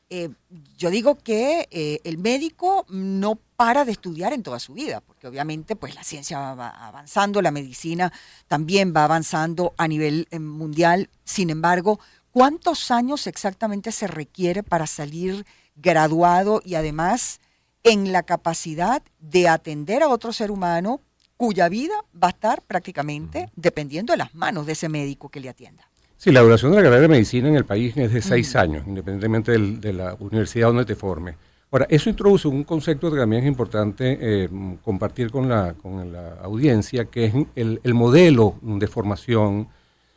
eh, 0.08 0.30
yo 0.76 0.90
digo 0.90 1.16
que 1.16 1.66
eh, 1.70 2.00
el 2.04 2.18
médico 2.18 2.86
no 2.88 3.40
para 3.56 3.84
de 3.84 3.92
estudiar 3.92 4.32
en 4.32 4.42
toda 4.42 4.60
su 4.60 4.74
vida, 4.74 5.00
porque 5.00 5.26
obviamente 5.26 5.74
pues 5.74 5.94
la 5.94 6.04
ciencia 6.04 6.54
va 6.54 6.68
avanzando, 6.68 7.42
la 7.42 7.50
medicina 7.50 8.12
también 8.46 8.92
va 8.94 9.04
avanzando 9.04 9.74
a 9.76 9.88
nivel 9.88 10.28
eh, 10.30 10.38
mundial. 10.38 11.10
Sin 11.24 11.50
embargo, 11.50 11.98
¿cuántos 12.30 12.90
años 12.90 13.26
exactamente 13.26 13.90
se 13.90 14.06
requiere 14.06 14.62
para 14.62 14.86
salir 14.86 15.44
graduado 15.74 16.62
y 16.64 16.76
además 16.76 17.40
en 17.82 18.12
la 18.12 18.22
capacidad 18.22 19.02
de 19.18 19.48
atender 19.48 20.02
a 20.02 20.08
otro 20.08 20.32
ser 20.32 20.50
humano 20.50 21.00
cuya 21.36 21.68
vida 21.68 21.94
va 22.14 22.28
a 22.28 22.30
estar 22.30 22.62
prácticamente 22.62 23.50
dependiendo 23.56 24.12
de 24.12 24.18
las 24.18 24.34
manos 24.34 24.66
de 24.66 24.72
ese 24.72 24.88
médico 24.88 25.28
que 25.28 25.40
le 25.40 25.48
atienda? 25.48 25.88
Sí, 26.18 26.32
la 26.32 26.40
duración 26.40 26.70
de 26.70 26.78
la 26.78 26.82
carrera 26.84 27.02
de 27.02 27.08
medicina 27.08 27.48
en 27.48 27.56
el 27.56 27.64
país 27.64 27.96
es 27.96 28.12
de 28.12 28.22
seis 28.22 28.54
mm. 28.54 28.58
años, 28.58 28.86
independientemente 28.86 29.58
de 29.58 29.92
la 29.92 30.16
universidad 30.18 30.68
donde 30.68 30.84
te 30.84 30.94
forme. 30.94 31.36
Ahora, 31.70 31.86
eso 31.90 32.08
introduce 32.08 32.48
un 32.48 32.64
concepto 32.64 33.10
que 33.10 33.18
también 33.18 33.42
es 33.42 33.48
importante 33.48 34.16
eh, 34.20 34.48
compartir 34.82 35.30
con 35.30 35.48
la, 35.48 35.74
con 35.74 36.12
la 36.12 36.34
audiencia, 36.42 37.06
que 37.06 37.26
es 37.26 37.34
el, 37.54 37.80
el, 37.82 37.94
modelo 37.94 38.54
de 38.62 38.86
formación. 38.86 39.68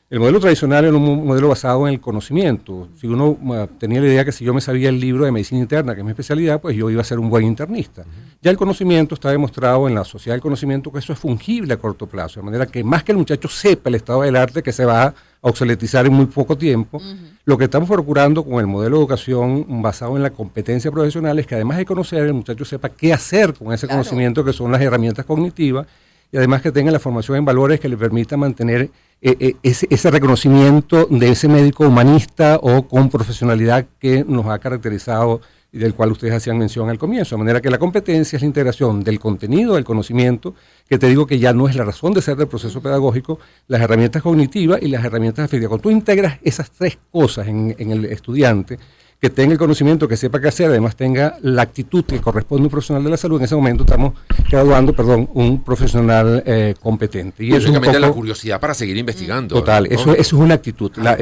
El 0.10 0.20
modelo 0.20 0.40
tradicional 0.40 0.86
era 0.86 0.98
un 0.98 1.28
modelo 1.28 1.50
basado 1.50 1.88
en 1.88 1.94
el 1.94 2.02
conocimiento. 2.02 2.90
Si 2.96 3.06
uno 3.06 3.38
tenía 3.78 4.02
la 4.02 4.08
idea 4.08 4.26
que 4.26 4.32
si 4.32 4.44
yo 4.44 4.56
me 4.56 4.62
sabía 4.62 4.90
el 4.90 5.00
libro 5.00 5.24
de 5.24 5.32
medicina 5.32 5.62
interna, 5.62 5.94
que 5.94 6.02
es 6.02 6.06
mi 6.06 6.10
especialidad, 6.10 6.60
pues 6.60 6.76
yo 6.76 6.90
iba 6.90 7.02
a 7.02 7.04
ser 7.04 7.20
un 7.20 7.30
buen 7.30 7.46
internista. 7.46 8.06
Ya 8.42 8.50
el 8.50 8.58
conocimiento 8.58 9.14
está 9.14 9.30
demostrado 9.30 9.88
en 9.88 9.94
la 9.94 10.04
sociedad 10.04 10.34
del 10.34 10.42
conocimiento 10.42 10.92
que 10.92 10.98
eso 10.98 11.14
es 11.14 11.20
fungible 11.20 11.76
a 11.76 11.78
corto 11.78 12.08
plazo, 12.08 12.40
de 12.40 12.46
manera 12.46 12.66
que 12.66 12.84
más 12.84 13.04
que 13.04 13.12
el 13.12 13.20
muchacho 13.20 13.48
sepa 13.50 13.90
el 13.90 13.96
estado 13.96 14.24
del 14.24 14.36
arte 14.36 14.64
que 14.64 14.72
se 14.72 14.84
va 14.84 15.04
a 15.04 15.14
obsoletizar 15.42 16.08
en 16.08 16.14
muy 16.14 16.26
poco 16.26 16.58
tiempo, 16.58 17.00
lo 17.46 17.56
que 17.60 17.66
estamos 17.66 17.88
procurando 17.88 18.44
con 18.44 18.60
el 18.60 18.66
modelo 18.66 18.96
de 18.96 19.02
educación 19.02 19.84
basado 19.84 20.18
en 20.18 20.24
la 20.24 20.32
competencia 20.32 20.90
profesional 20.90 21.38
es 21.38 21.46
que 21.46 21.54
además 21.54 21.78
de 21.78 21.86
conocer, 21.86 22.26
el 22.26 22.34
muchacho 22.34 22.66
sepa 22.66 22.90
qué 22.90 23.14
hacer 23.14 23.54
con 23.54 23.72
ese 23.74 23.88
conocimiento 23.88 24.44
que 24.44 24.54
son 24.54 24.72
las 24.72 24.82
herramientas 24.82 25.24
cognitivas 25.24 25.86
y 26.32 26.38
además 26.38 26.62
que 26.62 26.72
tenga 26.72 26.92
la 26.92 27.00
formación 27.00 27.38
en 27.38 27.46
valores 27.46 27.80
que 27.80 27.90
le 27.90 27.98
permita 27.98 28.38
mantener 28.38 28.92
eh, 29.22 29.36
eh, 29.40 29.56
ese, 29.64 29.88
ese, 29.90 30.12
reconocimiento 30.12 31.08
de 31.10 31.30
ese 31.30 31.48
médico 31.48 31.88
humanista 31.88 32.60
o 32.62 32.88
con 32.88 33.10
profesionalidad 33.10 33.86
que 34.00 34.24
nos 34.28 34.46
ha 34.46 34.60
caracterizado 34.60 35.42
y 35.72 35.78
del 35.78 35.94
cual 35.94 36.12
ustedes 36.12 36.34
hacían 36.34 36.58
mención 36.58 36.90
al 36.90 36.98
comienzo. 36.98 37.36
De 37.36 37.40
manera 37.40 37.62
que 37.62 37.70
la 37.70 37.78
competencia 37.78 38.38
es 38.38 38.42
la 38.42 38.48
integración 38.48 39.04
del 39.04 39.20
contenido, 39.20 39.76
del 39.76 39.84
conocimiento, 39.84 40.56
que 40.88 40.98
te 40.98 41.08
digo 41.08 41.28
que 41.28 41.38
ya 41.38 41.54
no 41.54 41.68
es 41.68 41.76
la 41.76 41.84
razón 41.84 42.14
de 42.14 42.22
ser 42.22 42.38
del 42.38 42.48
proceso 42.48 42.82
pedagógico, 42.82 43.40
las 43.68 43.82
herramientas 43.82 44.24
cognitivas 44.24 44.82
y 44.82 44.88
las 44.88 45.04
herramientas 45.06 45.46
afectivas. 45.46 45.70
Cuando 45.70 45.84
tú 45.84 45.92
integras 45.92 46.40
esas 46.44 46.72
tres 46.72 46.98
cosas 47.12 47.48
en, 47.48 47.76
en 47.78 47.92
el 47.92 48.06
estudiante, 48.06 48.80
que 49.20 49.30
tenga 49.30 49.52
el 49.52 49.60
conocimiento, 49.60 50.08
que 50.08 50.16
sepa 50.16 50.40
qué 50.40 50.48
hacer, 50.48 50.70
además 50.70 50.96
tenga 50.96 51.38
la 51.42 51.62
actitud 51.62 52.06
que 52.06 52.22
corresponde 52.22 52.64
a 52.64 52.66
un 52.68 52.70
profesional 52.70 53.04
de 53.04 53.10
la 53.10 53.18
salud. 53.18 53.38
En 53.38 53.46
ese 53.46 53.56
momento 53.56 53.84
estamos 53.84 54.14
graduando, 54.50 54.94
perdón, 54.94 55.30
un 55.34 55.62
profesional 55.62 56.42
eh, 56.46 56.74
competente. 56.82 57.44
Y 57.44 57.54
eso 57.54 57.70
es 57.70 58.00
la 58.00 58.12
curiosidad 58.12 58.62
para 58.62 58.74
seguir 58.74 58.96
investigando. 58.96 59.56
Total, 59.56 59.88
eso, 59.88 60.14
eso 60.14 60.22
es 60.22 60.34
una 60.34 60.54
actitud, 60.54 60.92
la, 60.96 61.18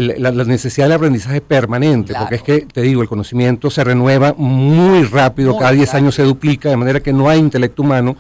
necesidad 0.46 0.88
de 0.88 0.94
aprendizaje 0.94 1.42
permanente, 1.42 2.14
porque 2.18 2.36
es 2.36 2.44
que, 2.44 2.62
te 2.62 2.82
digo, 2.82 3.02
el 3.02 3.10
conocimiento 3.10 3.72
se 3.72 3.84
renueva 3.84 4.36
muy 4.38 5.04
rápido, 5.04 5.58
cada 5.58 5.72
10 5.72 5.94
años 5.96 6.16
se 6.16 6.24
duplica, 6.24 6.70
de 6.70 6.78
manera 6.78 7.00
que 7.00 7.14
no 7.14 7.30
hay 7.30 7.40
intelecto 7.40 7.82
humano 7.82 8.16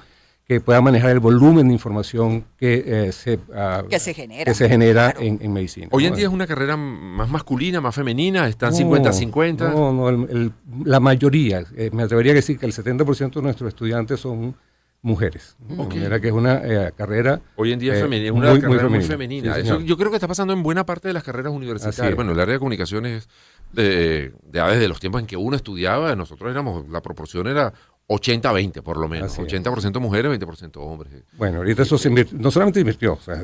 que 0.48 0.62
pueda 0.62 0.80
manejar 0.80 1.12
el 1.12 1.20
volumen 1.20 1.68
de 1.68 1.74
información 1.74 2.46
que, 2.58 2.84
eh, 2.86 3.12
se, 3.12 3.38
ah, 3.54 3.84
que 3.90 4.00
se 4.00 4.14
genera, 4.14 4.46
que 4.46 4.54
se 4.54 4.70
genera 4.70 5.14
en, 5.20 5.52
medicina. 5.52 5.90
Hoy 5.92 6.06
en 6.06 6.16
día 6.16 6.28
es 6.28 6.32
una 6.32 6.48
carrera 6.48 6.78
más 6.78 7.30
masculina, 7.30 7.82
más 7.82 7.94
femenina, 7.94 8.48
están 8.48 8.72
50-50. 8.72 9.74
No, 9.74 9.92
no, 9.92 10.54
la 10.86 11.02
mayoría, 11.02 11.66
eh, 11.76 11.90
me 11.92 12.04
atrevería 12.04 12.32
a 12.32 12.36
decir 12.36 12.58
que 12.58 12.66
el 12.66 12.72
70% 12.72 13.34
de 13.34 13.42
nuestros 13.42 13.68
estudiantes 13.68 14.22
son 14.22 14.56
mujeres. 15.02 15.58
De 15.60 15.76
manera 15.76 16.20
que 16.22 16.28
es 16.28 16.34
una 16.34 16.62
eh, 16.64 16.92
carrera. 16.96 17.42
Hoy 17.58 17.74
en 17.74 17.80
día 17.80 17.96
es, 17.96 18.02
femenina, 18.02 18.32
una 18.32 18.52
muy, 18.52 18.62
carrera 18.62 18.88
muy 18.88 19.02
femenina. 19.02 19.58
Eso 19.58 19.82
yo 19.82 19.98
creo 19.98 20.10
que 20.10 20.16
está 20.16 20.30
pasando 20.30 20.54
en 20.54 20.64
buena 20.64 20.86
parte 20.86 21.10
de 21.10 21.14
las 21.14 21.24
carreras 21.24 21.52
universitarias. 21.52 22.16
Bueno, 22.16 22.32
el 22.32 22.40
área 22.40 22.54
de 22.54 22.60
comunicaciones, 22.60 23.28
de, 23.74 24.32
ya 24.52 24.70
desde 24.70 24.88
los 24.88 25.02
tiempos 25.02 25.20
en 25.20 25.28
que 25.28 25.36
uno 25.36 25.58
estudiaba, 25.58 26.16
nosotros 26.16 26.50
éramos, 26.50 26.88
la 26.88 27.02
proporción 27.02 27.48
era 27.48 27.74
80-20 28.08 28.82
por 28.82 28.98
lo 28.98 29.08
menos. 29.08 29.38
80% 29.38 30.00
mujeres, 30.00 30.40
20% 30.40 30.78
hombres. 30.78 31.24
Bueno, 31.38 31.58
ahorita 31.58 31.84
eso 31.84 31.98
se 31.98 32.10
no 32.10 32.52
solamente 32.52 32.80
invirtió, 32.80 33.14
o 33.14 33.22
sea, 33.22 33.36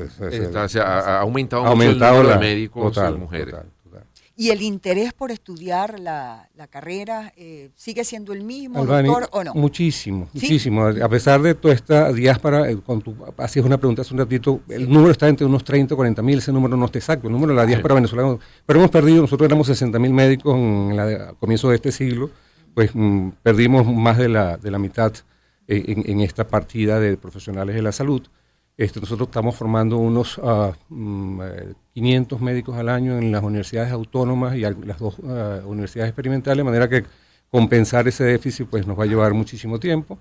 ha, 0.82 1.20
aumentado, 1.20 1.64
mucho 1.64 1.82
el 1.82 1.98
número 1.98 2.28
de 2.28 2.38
médicos 2.38 2.96
y 2.96 3.18
mujeres. 3.18 3.54
¿Y 4.36 4.50
el 4.50 4.62
interés 4.62 5.12
por 5.12 5.30
estudiar 5.30 6.00
la, 6.00 6.48
carrera 6.68 7.32
eh, 7.36 7.70
sigue 7.76 8.02
siendo 8.04 8.32
el 8.32 8.42
mismo, 8.42 8.84
doctor, 8.84 9.28
o 9.30 9.44
no? 9.44 9.54
Muchísimo, 9.54 10.28
muchísimo. 10.32 10.86
A 10.86 11.08
pesar 11.08 11.40
de 11.40 11.54
toda 11.54 11.72
esta 11.72 12.12
diáspora, 12.12 12.68
eh, 12.68 12.76
cuando 12.84 13.04
tú 13.04 13.16
hacías 13.38 13.64
una 13.64 13.78
pregunta 13.78 14.02
hace 14.02 14.12
un 14.12 14.18
ratito, 14.18 14.60
el 14.68 14.90
número 14.90 15.12
está 15.12 15.28
entre 15.28 15.46
unos 15.46 15.62
30 15.62 15.94
o 15.94 15.96
40 15.96 16.20
mil, 16.22 16.38
ese 16.38 16.50
número 16.50 16.76
no 16.76 16.86
está 16.86 16.98
exacto, 16.98 17.28
el 17.28 17.32
número 17.32 17.52
de 17.52 17.58
la 17.58 17.66
diáspora 17.66 17.94
venezolana. 17.94 18.36
Pero 18.66 18.80
hemos 18.80 18.90
perdido, 18.90 19.22
nosotros 19.22 19.46
éramos 19.46 19.68
60 19.68 20.00
mil 20.00 20.12
médicos 20.12 20.56
en 20.56 20.98
a 20.98 21.34
comienzo 21.34 21.68
de 21.68 21.76
este 21.76 21.92
siglo 21.92 22.30
pues 22.74 22.90
mm, 22.94 23.30
perdimos 23.42 23.86
más 23.86 24.18
de 24.18 24.28
la, 24.28 24.56
de 24.56 24.70
la 24.70 24.78
mitad 24.78 25.12
eh, 25.66 26.02
en, 26.06 26.20
esta 26.20 26.46
partida 26.46 27.00
de 27.00 27.16
profesionales 27.16 27.74
de 27.74 27.82
la 27.82 27.92
salud. 27.92 28.22
Este, 28.76 29.00
nosotros 29.00 29.28
estamos 29.28 29.54
formando 29.54 29.98
unos 29.98 30.34
500 30.34 30.42
ah, 30.44 30.76
mm, 30.90 32.44
médicos 32.44 32.76
al 32.76 32.88
año 32.88 33.16
en 33.18 33.30
las 33.32 33.42
universidades 33.42 33.92
autónomas 33.92 34.56
y 34.56 34.60
las 34.60 34.98
dos 34.98 35.16
ah, 35.24 35.60
universidades 35.64 36.10
experimentales, 36.10 36.58
de 36.58 36.64
manera 36.64 36.88
que 36.88 37.04
compensar 37.50 38.08
ese 38.08 38.24
déficit 38.24 38.68
pues 38.68 38.86
nos 38.86 38.98
va 38.98 39.04
a 39.04 39.06
llevar 39.06 39.32
muchísimo 39.32 39.78
tiempo. 39.78 40.18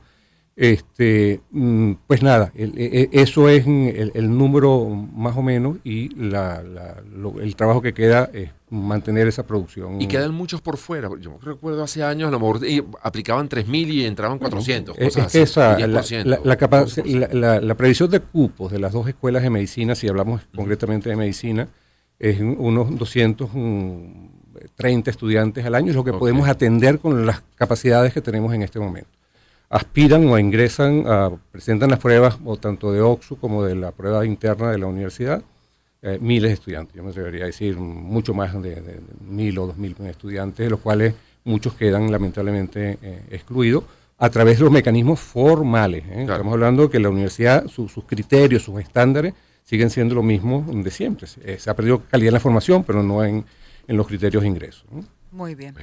Este, 0.56 1.42
mm, 1.50 1.94
pues 2.06 2.22
nada, 2.22 2.52
e, 2.54 2.72
e, 2.76 3.10
eso 3.12 3.50
es 3.50 3.66
el, 3.66 4.38
número 4.38 4.88
más 4.88 5.36
o 5.36 5.42
menos 5.42 5.78
y 5.84 6.12
el 6.14 7.56
trabajo 7.56 7.82
que 7.82 7.96
queda 7.96 8.30
es 8.32 8.52
mantener 8.70 9.28
esa 9.28 9.48
producción. 9.48 10.00
Y 10.00 10.08
quedan 10.08 10.32
muchos 10.32 10.62
por 10.62 10.78
fuera. 10.78 11.10
Yo 11.20 11.40
recuerdo 11.42 11.82
hace 11.82 12.04
años, 12.04 12.28
a 12.28 12.32
lo 12.32 12.40
mejor 12.40 12.60
aplicaban 13.02 13.50
3.000 13.50 13.94
y 13.94 14.06
entraban 14.06 14.38
400. 14.38 14.96
es 15.00 15.16
que 15.16 15.42
esa, 15.42 15.76
la, 15.80 16.04
la, 17.60 17.76
previsión 17.76 18.12
de 18.12 18.20
cupos 18.20 18.72
de 18.72 18.78
las 18.78 18.94
dos 18.94 19.08
escuelas 19.08 19.42
de 19.42 19.50
medicina, 19.50 19.96
si 19.96 20.08
hablamos 20.08 20.44
concretamente 20.56 21.10
de 21.10 21.16
medicina, 21.16 21.68
es 22.20 22.40
unos 22.40 22.96
230 22.96 25.10
estudiantes 25.10 25.66
al 25.66 25.74
año, 25.74 25.90
es 25.90 25.96
lo 25.96 26.04
que 26.04 26.14
podemos 26.14 26.48
atender 26.48 27.00
con 27.00 27.26
las 27.26 27.42
capacidades 27.56 28.14
que 28.14 28.22
tenemos 28.22 28.54
en 28.54 28.62
este 28.62 28.80
momento 28.80 29.23
aspiran 29.74 30.28
o 30.28 30.38
ingresan, 30.38 31.04
a, 31.08 31.32
presentan 31.52 31.90
las 31.90 32.00
pruebas 32.00 32.38
o 32.46 32.58
tanto 32.58 32.92
de 32.92 33.02
OXU 33.02 33.38
como 33.38 33.64
de 33.64 33.74
la 33.74 33.92
prueba 33.92 34.24
interna 34.24 34.70
de 34.70 34.78
la 34.78 34.86
universidad, 34.86 35.42
eh, 36.04 36.20
miles 36.22 36.52
de 36.52 36.54
estudiantes. 36.54 36.96
Yo 36.96 37.04
me 37.04 37.12
debería 37.12 37.46
decir 37.46 37.76
mucho 37.78 38.36
más 38.36 38.54
de, 38.62 39.02
mil 39.28 39.58
o 39.58 39.66
dos 39.66 39.78
mil 39.78 39.96
estudiantes, 40.02 40.64
de 40.64 40.70
los 40.70 40.80
cuales 40.80 41.16
muchos 41.44 41.74
quedan 41.74 42.12
lamentablemente 42.12 43.00
eh, 43.02 43.24
excluidos 43.32 43.84
a 44.20 44.30
través 44.30 44.60
de 44.60 44.66
los 44.66 44.72
mecanismos 44.72 45.20
formales. 45.20 46.04
¿eh? 46.06 46.22
Estamos 46.22 46.54
hablando 46.54 46.88
que 46.92 47.00
la 47.00 47.10
universidad, 47.10 47.66
sus 47.68 47.92
criterios, 48.06 48.62
sus 48.62 48.80
estándares 48.80 49.34
siguen 49.64 49.90
siendo 49.90 50.14
lo 50.14 50.22
mismo 50.22 50.64
de 50.72 50.92
siempre. 50.92 51.26
Se, 51.26 51.70
ha 51.70 51.76
perdido 51.76 52.04
calidad 52.12 52.30
en 52.30 52.34
la 52.36 52.40
formación, 52.40 52.84
pero 52.84 53.02
no 53.02 53.24
en, 53.26 53.44
los 53.88 54.06
criterios 54.06 54.44
de 54.44 54.50
ingreso. 54.50 54.86
Muy 55.32 55.56
bien. 55.56 55.74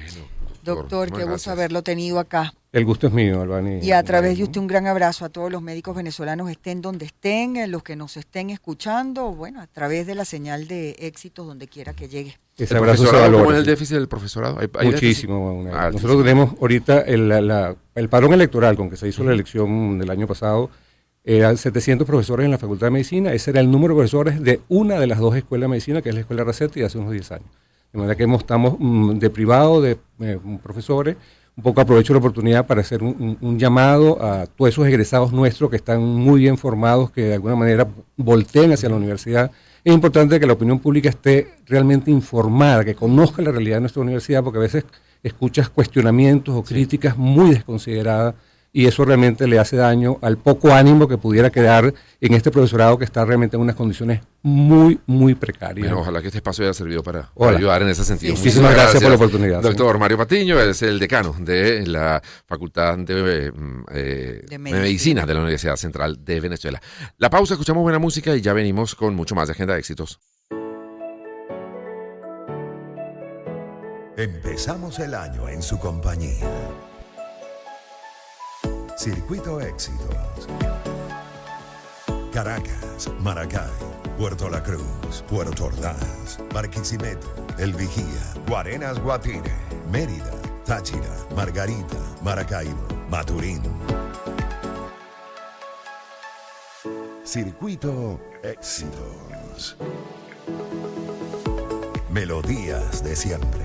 Doctor, 0.62 1.12
qué 1.12 1.25
gusto 1.25 1.50
haberlo 1.50 1.83
tenido 1.83 2.19
acá. 2.19 2.52
El 2.73 2.85
gusto 2.85 3.09
es 3.09 3.12
mío, 3.12 3.40
Albani. 3.40 3.81
Y 3.83 3.90
a 3.90 4.02
través 4.05 4.38
de 4.38 4.45
usted 4.45 4.61
un 4.61 4.69
gran 4.69 4.87
abrazo 4.87 5.25
a 5.25 5.29
todos 5.29 5.50
los 5.50 5.61
médicos 5.61 5.97
venezolanos, 5.97 6.49
estén 6.50 6.81
donde 6.81 7.07
estén, 7.07 7.57
eh, 7.57 7.67
los 7.67 7.83
que 7.83 7.97
nos 7.97 8.17
estén 8.17 8.50
escuchando, 8.50 9.33
bueno, 9.33 9.61
a 9.61 9.67
través 9.67 10.07
de 10.07 10.14
la 10.14 10.25
señal 10.25 10.69
de 10.69 10.90
éxitos 11.00 11.47
donde 11.47 11.67
quiera 11.67 11.95
que 11.95 12.09
llegue. 12.09 12.38
Ese 12.57 12.76
abrazo 12.76 13.07
se 13.07 13.17
valora. 13.17 13.43
¿Cómo 13.43 13.52
es 13.52 13.59
el 13.59 13.67
déficit 13.67 13.97
del 13.97 14.09
profesorado? 14.09 14.59
Muchísimo. 14.83 15.64
Ah, 15.73 15.90
nosotros 15.93 16.23
tenemos 16.23 16.55
ahorita 16.61 17.00
el, 17.00 17.33
el 17.95 18.09
padrón 18.09 18.35
electoral 18.35 18.76
con 18.76 18.88
que 18.88 18.97
se 18.97 19.09
hizo 19.09 19.25
la 19.25 19.33
elección 19.33 19.99
del 19.99 20.11
año 20.11 20.29
pasado, 20.29 20.71
eran 21.25 21.57
700 21.57 22.07
profesores 22.07 22.45
en 22.45 22.50
la 22.50 22.59
Facultad 22.59 22.87
de 22.87 22.93
Medicina, 22.93 23.33
ese 23.33 23.50
era 23.50 23.61
el 23.61 23.71
número 23.71 23.95
de 23.95 23.99
profesores 23.99 24.43
de 24.43 24.61
una 24.69 24.99
de 24.99 25.07
las 25.07 25.19
dos 25.19 25.37
escuelas 25.37 25.64
de 25.64 25.71
medicina, 25.71 26.02
que 26.02 26.09
es 26.09 26.14
la 26.14 26.23
Escuela 26.23 26.45
Raceta, 26.45 26.79
y 26.79 26.83
hace 26.83 26.99
unos 26.99 27.12
10 27.12 27.33
años. 27.33 27.49
De 27.93 27.99
manera 27.99 28.17
que 28.17 28.25
estamos 28.25 28.77
mm, 28.79 29.19
de 29.19 29.31
privado, 29.31 29.81
de 29.81 29.99
eh, 30.21 30.39
profesores, 30.63 31.17
un 31.57 31.63
poco 31.63 31.81
aprovecho 31.81 32.13
la 32.13 32.21
oportunidad 32.21 32.67
para 32.67 32.81
hacer 32.81 33.03
un, 33.03 33.59
llamado 33.59 34.23
a 34.23 34.47
todos 34.47 34.71
esos 34.71 34.87
egresados 34.87 35.33
nuestros 35.33 35.69
que 35.69 35.77
están 35.77 36.03
muy 36.03 36.41
bien 36.41 36.57
formados, 36.57 37.11
que 37.11 37.23
de 37.23 37.35
alguna 37.35 37.57
manera 37.57 37.87
volteen 38.17 38.73
hacia 38.73 38.89
la 38.89 38.97
universidad. 38.97 39.51
Es 39.85 39.93
importante 39.93 40.41
que 40.41 40.47
la 40.47 40.55
opinión 40.55 40.79
pública 40.79 41.09
esté 41.11 41.55
realmente 41.67 42.11
informada, 42.11 42.85
que 42.85 42.95
conozca 42.95 43.43
la 43.43 43.51
realidad 43.51 43.77
de 43.77 43.81
nuestra 43.81 44.03
universidad, 44.03 44.43
porque 44.43 44.59
a 44.59 44.63
veces 44.63 44.85
escuchas 45.23 45.69
cuestionamientos 45.69 46.55
o 46.55 46.63
críticas 46.63 47.19
muy 47.19 47.51
desconsideradas 47.51 48.37
y 48.73 48.87
eso 48.87 49.05
realmente 49.05 49.47
le 49.47 49.59
hace 49.59 49.77
daño 49.77 50.19
al 50.23 50.39
poco 50.39 50.73
ánimo 50.73 51.09
que 51.09 51.19
pudiera 51.19 51.50
quedar 51.50 51.93
en 52.21 52.35
este 52.35 52.50
profesorado 52.50 52.99
que 52.99 53.05
está 53.05 53.25
realmente 53.25 53.57
en 53.57 53.62
unas 53.62 53.75
condiciones 53.75 54.21
muy, 54.43 55.00
muy 55.07 55.35
precarias. 55.35 55.93
ojalá 55.93 56.21
que 56.21 56.29
este 56.29 56.39
espacio 56.39 56.65
haya 56.65 56.75
servido 56.75 57.03
para, 57.03 57.31
ayudar 57.39 57.83
en 57.83 57.89
ese 57.89 58.05
sentido. 58.05 58.35
Muchísimas 58.35 58.73
gracias, 58.73 59.03
por 59.03 59.11
la 59.11 59.17
oportunidad. 59.17 59.61
Doctor 59.61 59.99
Mario 59.99 60.19
Patiño 60.19 60.61
es 60.61 60.83
el 60.83 60.99
decano 60.99 61.35
de 61.39 61.87
la 61.87 62.23
Facultad 62.47 62.99
de, 62.99 63.53
eh, 63.93 64.47
de 64.49 64.59
Medicina 64.59 65.27
de 65.27 65.35
la 65.35 65.41
Universidad 65.41 65.77
Central 65.77 66.25
de 66.25 66.41
Venezuela. 66.41 66.81
La 67.19 67.29
pausa, 67.29 67.55
escuchamos 67.55 67.83
buena 67.83 67.99
música 67.99 68.37
y 68.37 68.41
ya 68.41 68.53
venimos 68.53 68.95
con 68.95 69.15
mucho 69.15 69.35
más 69.35 69.49
de 69.49 69.53
Agenda 69.53 69.75
de 69.75 69.81
Éxitos. 69.81 70.21
Empezamos 74.17 74.99
el 74.99 75.15
año 75.15 75.49
en 75.49 75.62
su 75.62 75.79
compañía. 75.79 76.90
Circuito 79.00 79.62
Éxitos. 79.62 80.47
Caracas, 82.35 83.11
Maracay, 83.21 83.71
Puerto 84.19 84.50
La 84.50 84.62
Cruz, 84.62 85.25
Puerto 85.26 85.64
Ordaz, 85.64 86.38
Barquisimeto, 86.52 87.26
El 87.57 87.73
Vigía, 87.73 88.35
Guarenas 88.47 88.99
Guatire, 88.99 89.54
Mérida, 89.90 90.30
Táchira, 90.66 91.16
Margarita, 91.35 91.97
Maracaibo, 92.23 92.76
Maturín. 93.09 93.62
Circuito 97.25 98.21
Éxitos. 98.42 99.78
Melodías 102.11 103.02
de 103.02 103.16
siempre. 103.16 103.64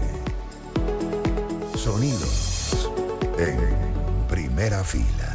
Sonidos 1.76 2.90
en 3.38 3.95
primera 4.36 4.84
fila. 4.84 5.35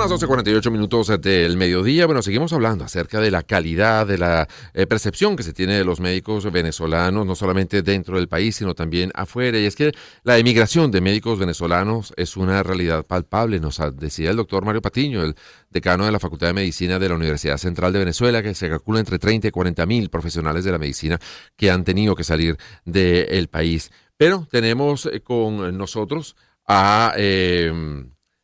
Las 0.00 0.10
12.48 0.10 0.70
minutos 0.70 1.12
del 1.20 1.58
mediodía. 1.58 2.06
Bueno, 2.06 2.22
seguimos 2.22 2.54
hablando 2.54 2.84
acerca 2.84 3.20
de 3.20 3.30
la 3.30 3.42
calidad, 3.42 4.06
de 4.06 4.16
la 4.16 4.48
eh, 4.72 4.86
percepción 4.86 5.36
que 5.36 5.42
se 5.42 5.52
tiene 5.52 5.74
de 5.74 5.84
los 5.84 6.00
médicos 6.00 6.50
venezolanos, 6.50 7.26
no 7.26 7.34
solamente 7.34 7.82
dentro 7.82 8.16
del 8.16 8.26
país, 8.26 8.56
sino 8.56 8.74
también 8.74 9.10
afuera. 9.14 9.58
Y 9.58 9.66
es 9.66 9.76
que 9.76 9.92
la 10.22 10.38
emigración 10.38 10.90
de 10.90 11.02
médicos 11.02 11.38
venezolanos 11.38 12.14
es 12.16 12.38
una 12.38 12.62
realidad 12.62 13.04
palpable, 13.04 13.60
nos 13.60 13.78
decía 13.92 14.30
el 14.30 14.36
doctor 14.36 14.64
Mario 14.64 14.80
Patiño, 14.80 15.22
el 15.22 15.34
decano 15.68 16.06
de 16.06 16.12
la 16.12 16.18
Facultad 16.18 16.46
de 16.46 16.54
Medicina 16.54 16.98
de 16.98 17.08
la 17.10 17.16
Universidad 17.16 17.58
Central 17.58 17.92
de 17.92 17.98
Venezuela, 17.98 18.42
que 18.42 18.54
se 18.54 18.70
calcula 18.70 19.00
entre 19.00 19.18
30 19.18 19.48
y 19.48 19.50
40 19.50 19.84
mil 19.84 20.08
profesionales 20.08 20.64
de 20.64 20.72
la 20.72 20.78
medicina 20.78 21.18
que 21.56 21.70
han 21.70 21.84
tenido 21.84 22.16
que 22.16 22.24
salir 22.24 22.56
del 22.86 23.48
país. 23.48 23.90
Pero 24.16 24.48
tenemos 24.50 25.04
eh, 25.04 25.20
con 25.20 25.76
nosotros 25.76 26.36
a 26.66 27.12
eh, 27.18 27.70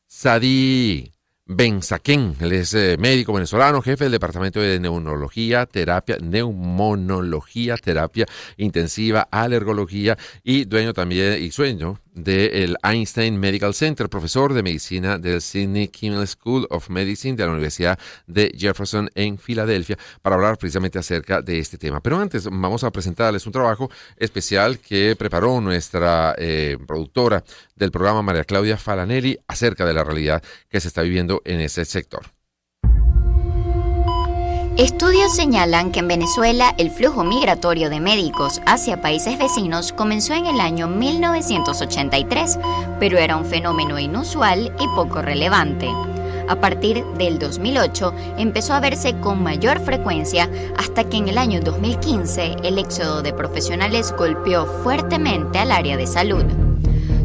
Sadi 0.06 1.15
Benzaquén, 1.48 2.34
él 2.40 2.52
es 2.52 2.74
eh, 2.74 2.96
médico 2.98 3.32
venezolano, 3.32 3.80
jefe 3.80 4.04
del 4.04 4.12
Departamento 4.12 4.60
de 4.60 4.80
Neumonología, 4.80 5.64
Terapia, 5.66 6.18
Neumonología, 6.20 7.76
Terapia 7.76 8.26
Intensiva, 8.56 9.28
Alergología 9.30 10.18
y 10.42 10.64
dueño 10.64 10.92
también 10.92 11.40
y 11.40 11.52
sueño 11.52 12.00
del 12.16 12.76
Einstein 12.82 13.38
Medical 13.38 13.74
Center, 13.74 14.08
profesor 14.08 14.54
de 14.54 14.62
medicina 14.62 15.18
del 15.18 15.42
Sydney 15.42 15.88
Kimmel 15.88 16.26
School 16.26 16.66
of 16.70 16.88
Medicine 16.88 17.36
de 17.36 17.44
la 17.44 17.52
Universidad 17.52 17.98
de 18.26 18.52
Jefferson 18.56 19.10
en 19.14 19.38
Filadelfia, 19.38 19.98
para 20.22 20.36
hablar 20.36 20.56
precisamente 20.56 20.98
acerca 20.98 21.42
de 21.42 21.58
este 21.58 21.76
tema. 21.76 22.00
Pero 22.00 22.18
antes 22.18 22.48
vamos 22.50 22.82
a 22.84 22.90
presentarles 22.90 23.46
un 23.46 23.52
trabajo 23.52 23.90
especial 24.16 24.78
que 24.78 25.14
preparó 25.14 25.60
nuestra 25.60 26.34
eh, 26.38 26.78
productora 26.86 27.44
del 27.74 27.90
programa, 27.90 28.22
María 28.22 28.44
Claudia 28.44 28.78
Falanelli, 28.78 29.38
acerca 29.46 29.84
de 29.84 29.92
la 29.92 30.02
realidad 30.02 30.42
que 30.70 30.80
se 30.80 30.88
está 30.88 31.02
viviendo 31.02 31.42
en 31.44 31.60
ese 31.60 31.84
sector. 31.84 32.35
Estudios 34.76 35.34
señalan 35.34 35.90
que 35.90 36.00
en 36.00 36.08
Venezuela 36.08 36.74
el 36.76 36.90
flujo 36.90 37.24
migratorio 37.24 37.88
de 37.88 37.98
médicos 37.98 38.60
hacia 38.66 39.00
países 39.00 39.38
vecinos 39.38 39.90
comenzó 39.90 40.34
en 40.34 40.44
el 40.44 40.60
año 40.60 40.86
1983, 40.86 42.58
pero 43.00 43.16
era 43.16 43.38
un 43.38 43.46
fenómeno 43.46 43.98
inusual 43.98 44.70
y 44.78 44.86
poco 44.94 45.22
relevante. 45.22 45.88
A 46.46 46.56
partir 46.60 47.02
del 47.16 47.38
2008 47.38 48.12
empezó 48.36 48.74
a 48.74 48.80
verse 48.80 49.18
con 49.18 49.42
mayor 49.42 49.80
frecuencia 49.80 50.50
hasta 50.76 51.04
que 51.04 51.16
en 51.16 51.28
el 51.28 51.38
año 51.38 51.62
2015 51.62 52.56
el 52.62 52.78
éxodo 52.78 53.22
de 53.22 53.32
profesionales 53.32 54.14
golpeó 54.18 54.66
fuertemente 54.66 55.58
al 55.58 55.72
área 55.72 55.96
de 55.96 56.06
salud. 56.06 56.65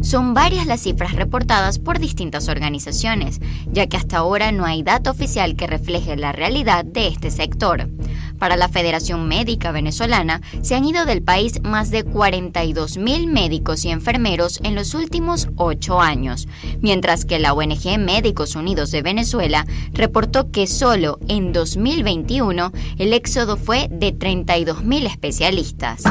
Son 0.02 0.34
varias 0.34 0.66
las 0.66 0.80
cifras 0.80 1.12
reportadas 1.12 1.78
por 1.78 2.00
distintas 2.00 2.48
organizaciones, 2.48 3.40
ya 3.70 3.86
que 3.86 3.96
hasta 3.96 4.18
ahora 4.18 4.50
no 4.50 4.66
hay 4.66 4.82
dato 4.82 5.10
oficial 5.10 5.54
que 5.54 5.68
refleje 5.68 6.16
la 6.16 6.32
realidad 6.32 6.84
de 6.84 7.06
este 7.06 7.30
sector. 7.30 7.88
Para 8.38 8.56
la 8.56 8.68
Federación 8.68 9.28
Médica 9.28 9.70
Venezolana, 9.70 10.40
se 10.62 10.74
han 10.74 10.84
ido 10.84 11.04
del 11.04 11.22
país 11.22 11.62
más 11.62 11.92
de 11.92 12.04
42.000 12.04 13.28
médicos 13.28 13.84
y 13.84 13.90
enfermeros 13.90 14.58
en 14.64 14.74
los 14.74 14.94
últimos 14.94 15.48
ocho 15.54 16.00
años, 16.00 16.48
mientras 16.80 17.24
que 17.24 17.38
la 17.38 17.52
ONG 17.52 17.98
Médicos 18.00 18.56
Unidos 18.56 18.90
de 18.90 19.02
Venezuela 19.02 19.64
reportó 19.92 20.50
que 20.50 20.66
solo 20.66 21.20
en 21.28 21.52
2021 21.52 22.72
el 22.98 23.12
éxodo 23.12 23.56
fue 23.56 23.86
de 23.92 24.12
32.000 24.18 25.06
especialistas. 25.06 26.02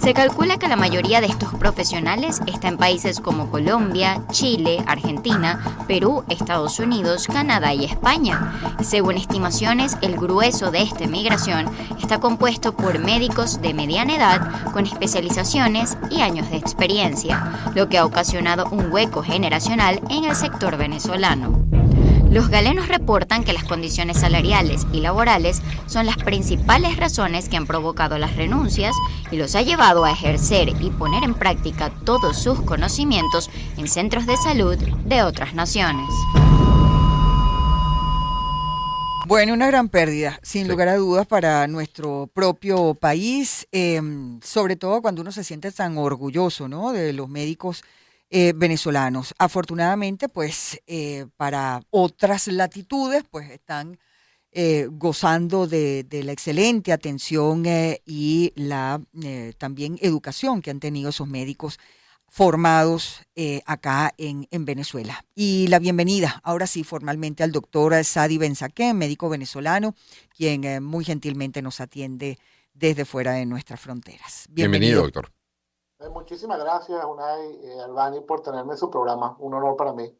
Se 0.00 0.14
calcula 0.14 0.58
que 0.58 0.68
la 0.68 0.76
mayoría 0.76 1.20
de 1.20 1.26
estos 1.26 1.52
profesionales 1.54 2.40
está 2.46 2.68
en 2.68 2.76
países 2.76 3.20
como 3.20 3.50
Colombia, 3.50 4.22
Chile, 4.30 4.82
Argentina, 4.86 5.78
Perú, 5.88 6.24
Estados 6.28 6.78
Unidos, 6.78 7.26
Canadá 7.26 7.74
y 7.74 7.84
España. 7.84 8.52
Según 8.82 9.16
estimaciones, 9.16 9.96
el 10.02 10.16
grueso 10.16 10.70
de 10.70 10.82
esta 10.82 11.06
migración 11.06 11.66
está 12.00 12.20
compuesto 12.20 12.76
por 12.76 12.98
médicos 12.98 13.60
de 13.60 13.74
mediana 13.74 14.16
edad 14.16 14.72
con 14.72 14.86
especializaciones 14.86 15.96
y 16.10 16.20
años 16.20 16.50
de 16.50 16.56
experiencia, 16.56 17.70
lo 17.74 17.88
que 17.88 17.98
ha 17.98 18.04
ocasionado 18.04 18.66
un 18.70 18.92
hueco 18.92 19.22
generacional 19.22 20.00
en 20.08 20.24
el 20.24 20.36
sector 20.36 20.76
venezolano. 20.76 21.75
Los 22.30 22.48
galenos 22.48 22.88
reportan 22.88 23.44
que 23.44 23.52
las 23.52 23.64
condiciones 23.64 24.18
salariales 24.18 24.86
y 24.92 25.00
laborales 25.00 25.62
son 25.86 26.06
las 26.06 26.16
principales 26.16 26.96
razones 26.96 27.48
que 27.48 27.56
han 27.56 27.66
provocado 27.66 28.18
las 28.18 28.36
renuncias 28.36 28.94
y 29.30 29.36
los 29.36 29.54
ha 29.54 29.62
llevado 29.62 30.04
a 30.04 30.10
ejercer 30.10 30.68
y 30.80 30.90
poner 30.90 31.22
en 31.22 31.34
práctica 31.34 31.90
todos 32.04 32.36
sus 32.36 32.60
conocimientos 32.62 33.48
en 33.76 33.88
centros 33.88 34.26
de 34.26 34.36
salud 34.36 34.76
de 34.76 35.22
otras 35.22 35.54
naciones. 35.54 36.08
Bueno, 39.26 39.54
una 39.54 39.66
gran 39.66 39.88
pérdida, 39.88 40.38
sin 40.42 40.68
lugar 40.68 40.88
a 40.88 40.96
dudas, 40.96 41.26
para 41.26 41.66
nuestro 41.66 42.30
propio 42.32 42.94
país, 42.94 43.66
em, 43.72 44.40
sobre 44.40 44.76
todo 44.76 45.02
cuando 45.02 45.22
uno 45.22 45.32
se 45.32 45.42
siente 45.42 45.72
tan 45.72 45.98
orgulloso 45.98 46.68
¿no? 46.68 46.92
de 46.92 47.12
los 47.12 47.28
médicos 47.28 47.82
eh, 48.28 48.52
venezolanos. 48.56 49.34
Afortunadamente, 49.38 50.28
pues 50.28 50.80
eh, 50.88 51.26
para 51.36 51.80
otras 51.90 52.48
latitudes, 52.48 53.22
pues 53.30 53.50
están 53.50 54.00
eh, 54.50 54.88
gozando 54.90 55.68
de, 55.68 56.04
la 56.10 56.32
excelente 56.32 56.92
atención 56.92 57.62
y 58.04 58.52
la 58.56 59.00
también 59.58 59.96
educación 60.00 60.60
que 60.60 60.70
han 60.70 60.80
tenido 60.80 61.10
esos 61.10 61.28
médicos 61.28 61.78
formados 62.28 63.20
acá 63.64 64.12
en, 64.18 64.48
en, 64.50 64.64
Venezuela. 64.64 65.24
Y 65.34 65.68
la 65.68 65.78
bienvenida, 65.78 66.40
ahora 66.42 66.66
sí, 66.66 66.82
formalmente 66.82 67.44
al 67.44 67.52
doctor 67.52 68.02
Sadi 68.04 68.38
Benzaquén, 68.38 68.98
médico 68.98 69.28
venezolano, 69.28 69.94
quien 70.36 70.82
muy 70.82 71.04
gentilmente 71.04 71.62
nos 71.62 71.80
atiende 71.80 72.38
desde 72.74 73.04
fuera 73.04 73.34
de 73.34 73.46
nuestras 73.46 73.78
fronteras. 73.78 74.46
Bienvenido 74.50 75.02
doctor. 75.02 75.35
Eh, 75.98 76.08
muchísimas 76.10 76.58
gracias, 76.58 77.02
Unai 77.04 77.58
eh, 77.62 77.80
Albani, 77.82 78.20
por 78.20 78.42
tenerme 78.42 78.72
en 78.72 78.78
su 78.78 78.90
programa. 78.90 79.36
Un 79.38 79.54
honor 79.54 79.76
para 79.76 79.92
mí. 79.92 80.12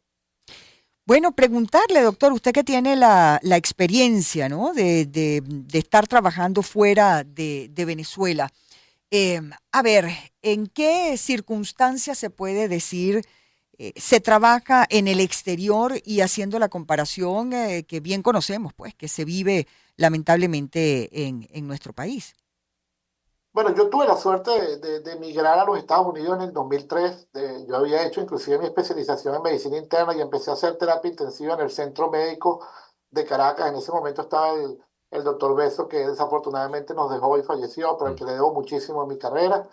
Bueno, 1.05 1.33
preguntarle, 1.33 2.01
doctor, 2.01 2.33
usted 2.33 2.51
que 2.51 2.63
tiene 2.63 2.95
la, 2.95 3.39
experiencia 3.43 4.49
¿no? 4.49 4.73
de, 4.73 5.41
estar 5.71 6.07
trabajando 6.07 6.61
fuera 6.63 7.23
de, 7.23 7.71
Venezuela, 7.85 8.51
em, 9.09 9.51
a 9.71 9.81
ver, 9.81 10.09
¿en 10.41 10.67
qué 10.67 11.15
circunstancias 11.17 12.17
se 12.17 12.29
puede 12.29 12.67
decir 12.67 13.21
eh, 13.77 13.93
se 13.95 14.19
trabaja 14.19 14.85
en 14.89 15.07
el 15.07 15.19
exterior 15.21 15.93
y 16.03 16.21
haciendo 16.21 16.59
la 16.59 16.67
comparación 16.67 17.51
que 17.51 17.99
bien 18.01 18.23
conocemos, 18.23 18.73
pues, 18.73 18.95
que 18.95 19.07
se 19.07 19.23
vive 19.23 19.67
lamentablemente 19.95 21.25
en, 21.27 21.47
en 21.51 21.67
nuestro 21.67 21.93
país? 21.93 22.35
Bueno, 23.57 23.73
yo 23.73 23.89
tuve 23.89 24.05
la 24.05 24.15
suerte 24.15 24.77
de, 24.77 25.11
emigrar 25.13 25.57
a 25.57 25.65
los 25.65 25.79
Estados 25.79 26.05
Unidos 26.05 26.35
en 26.35 26.43
el 26.43 26.53
2003. 26.53 27.29
yo 27.67 27.77
había 27.77 28.05
hecho 28.05 28.21
inclusive 28.21 28.59
mi 28.59 28.65
especialización 28.67 29.33
en 29.33 29.41
medicina 29.41 29.77
interna 29.77 30.13
y 30.15 30.21
empecé 30.21 30.51
a 30.51 30.53
hacer 30.53 30.77
terapia 30.77 31.09
intensiva 31.09 31.55
en 31.55 31.61
el 31.61 31.71
centro 31.71 32.11
médico 32.11 32.63
de 33.09 33.25
Caracas. 33.25 33.69
En 33.69 33.77
ese 33.77 33.91
momento 33.91 34.21
estaba 34.21 34.51
el, 34.51 34.79
el 35.09 35.23
doctor 35.23 35.55
Beso, 35.55 35.87
que 35.87 36.07
desafortunadamente 36.07 36.93
nos 36.93 37.09
dejó 37.09 37.35
y 37.35 37.41
falleció, 37.41 37.97
pero 37.97 38.11
al 38.11 38.15
que 38.15 38.25
le 38.25 38.33
debo 38.33 38.53
muchísimo 38.53 39.01
en 39.01 39.07
mi 39.09 39.17
carrera. 39.17 39.67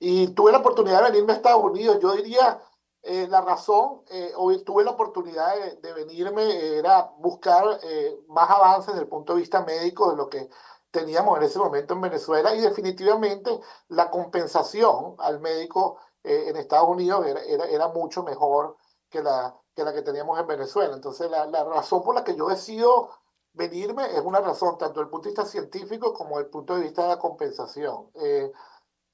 Y 0.00 0.34
tuve 0.34 0.50
la 0.50 0.58
oportunidad 0.58 1.04
de 1.04 1.10
venirme 1.12 1.32
a 1.32 1.36
Estados 1.36 1.62
Unidos. 1.62 2.00
Yo 2.02 2.10
diría, 2.10 2.60
eh, 3.02 3.28
la 3.28 3.40
razón, 3.40 4.02
eh, 4.10 4.32
hoy 4.36 4.64
tuve 4.64 4.82
la 4.82 4.90
oportunidad 4.90 5.54
de, 5.80 5.92
venirme, 5.92 6.76
era 6.76 7.12
buscar 7.18 7.78
eh, 7.84 8.18
más 8.26 8.50
avances 8.50 8.88
desde 8.88 9.02
el 9.02 9.08
punto 9.08 9.34
de 9.34 9.42
vista 9.42 9.64
médico 9.64 10.10
de 10.10 10.16
lo 10.16 10.28
que 10.28 10.50
teníamos 10.96 11.36
en 11.36 11.44
ese 11.44 11.58
momento 11.58 11.92
en 11.92 12.00
Venezuela 12.00 12.54
y 12.54 12.60
definitivamente 12.60 13.60
la 13.88 14.10
compensación 14.10 15.14
al 15.18 15.40
médico 15.40 15.98
eh, 16.24 16.48
en 16.48 16.56
Estados 16.56 16.88
Unidos 16.88 17.26
era, 17.26 17.42
era, 17.44 17.88
mucho 17.88 18.22
mejor 18.22 18.76
que 19.10 19.22
la, 19.22 19.54
que 19.74 20.02
teníamos 20.02 20.40
en 20.40 20.46
Venezuela. 20.46 20.94
Entonces 20.94 21.30
la, 21.30 21.64
razón 21.64 22.02
por 22.02 22.14
la 22.14 22.24
que 22.24 22.34
yo 22.34 22.48
decido 22.48 23.10
venirme 23.52 24.06
es 24.16 24.22
una 24.22 24.40
razón 24.40 24.78
tanto 24.78 25.00
desde 25.00 25.02
el 25.02 25.10
punto 25.10 25.24
de 25.24 25.34
vista 25.34 25.44
científico 25.44 26.14
como 26.14 26.36
desde 26.36 26.46
el 26.46 26.50
punto 26.50 26.74
de 26.76 26.80
vista 26.80 27.02
de 27.02 27.08
la 27.08 27.18
compensación. 27.18 28.10
Eh, 28.14 28.50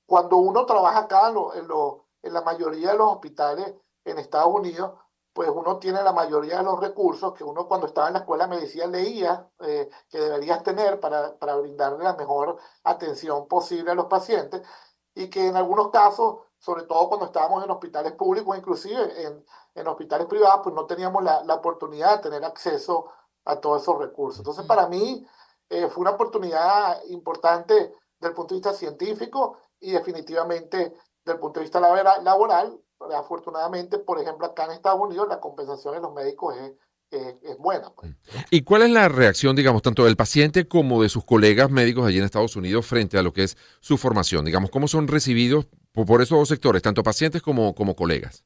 cuando 0.06 0.36
uno 0.36 0.64
trabaja 0.64 1.00
acá 1.00 1.30
en, 1.30 1.66
lo, 1.66 2.06
en 2.22 2.32
la 2.32 2.42
mayoría 2.42 2.92
de 2.92 2.98
los 2.98 3.10
hospitales 3.10 3.74
en 4.04 4.18
Estados 4.18 4.54
Unidos, 4.54 4.92
pues 5.32 5.48
uno 5.48 5.78
tiene 5.78 6.02
la 6.02 6.12
mayoría 6.12 6.58
de 6.58 6.62
los 6.64 6.78
recursos 6.78 7.32
que 7.32 7.44
uno 7.44 7.66
cuando 7.66 7.86
estaba 7.86 8.08
en 8.08 8.14
la 8.14 8.18
escuela 8.20 8.46
de 8.46 8.56
medicina 8.56 8.86
leía 8.86 9.48
eh, 9.60 9.88
que 10.10 10.18
deberías 10.18 10.62
tener 10.62 11.00
para, 11.00 11.38
para 11.38 11.56
brindarle 11.56 12.04
la 12.04 12.14
mejor 12.14 12.58
atención 12.84 13.48
posible 13.48 13.92
a 13.92 13.94
los 13.94 14.06
pacientes 14.06 14.62
y 15.14 15.28
que 15.28 15.46
en 15.46 15.56
algunos 15.56 15.90
casos, 15.90 16.40
sobre 16.58 16.84
todo 16.84 17.08
cuando 17.08 17.26
estábamos 17.26 17.64
en 17.64 17.70
hospitales 17.70 18.12
públicos, 18.12 18.56
inclusive 18.56 19.24
en, 19.24 19.44
en 19.74 19.86
hospitales 19.86 20.26
privados, 20.26 20.60
pues 20.62 20.74
no 20.74 20.86
teníamos 20.86 21.22
la, 21.22 21.42
la, 21.44 21.54
oportunidad 21.54 22.16
de 22.16 22.30
tener 22.30 22.44
acceso 22.44 23.10
a 23.44 23.56
todos 23.56 23.82
esos 23.82 23.98
recursos. 23.98 24.38
Entonces, 24.38 24.64
para 24.66 24.86
mí 24.88 25.26
eh, 25.68 25.88
fue 25.88 26.02
una 26.02 26.12
oportunidad 26.12 27.02
importante 27.04 27.74
desde 27.74 28.28
el 28.28 28.34
punto 28.34 28.54
de 28.54 28.60
vista 28.60 28.72
científico 28.72 29.58
y 29.80 29.92
definitivamente 29.92 30.94
desde 31.24 31.34
el 31.34 31.38
punto 31.40 31.60
de 31.60 31.64
vista 31.64 31.80
laboral 31.80 32.80
afortunadamente, 33.16 33.98
por 33.98 34.20
ejemplo, 34.20 34.46
acá 34.46 34.64
en 34.64 34.72
Estados 34.72 35.00
Unidos 35.00 35.28
la 35.28 35.40
compensación 35.40 35.94
de 35.94 36.00
los 36.00 36.12
médicos 36.12 36.56
es, 36.56 36.72
es, 37.10 37.58
buena. 37.58 37.90
Pues. 37.90 38.12
¿Y 38.50 38.62
cuál 38.62 38.82
es 38.82 38.90
la 38.90 39.08
reacción, 39.08 39.54
digamos, 39.54 39.82
tanto 39.82 40.04
del 40.04 40.16
paciente 40.16 40.66
como 40.66 41.02
de 41.02 41.08
sus 41.08 41.24
colegas 41.24 41.70
médicos 41.70 42.06
allí 42.06 42.18
en 42.18 42.24
Estados 42.24 42.56
Unidos 42.56 42.86
frente 42.86 43.18
a 43.18 43.22
lo 43.22 43.32
que 43.32 43.44
es 43.44 43.56
su 43.80 43.98
formación? 43.98 44.44
Digamos, 44.44 44.70
¿cómo 44.70 44.88
son 44.88 45.08
recibidos 45.08 45.66
por, 45.92 46.22
esos 46.22 46.38
dos 46.38 46.48
sectores, 46.48 46.82
tanto 46.82 47.02
pacientes 47.02 47.42
como, 47.42 47.74
como 47.74 47.94
colegas? 47.94 48.44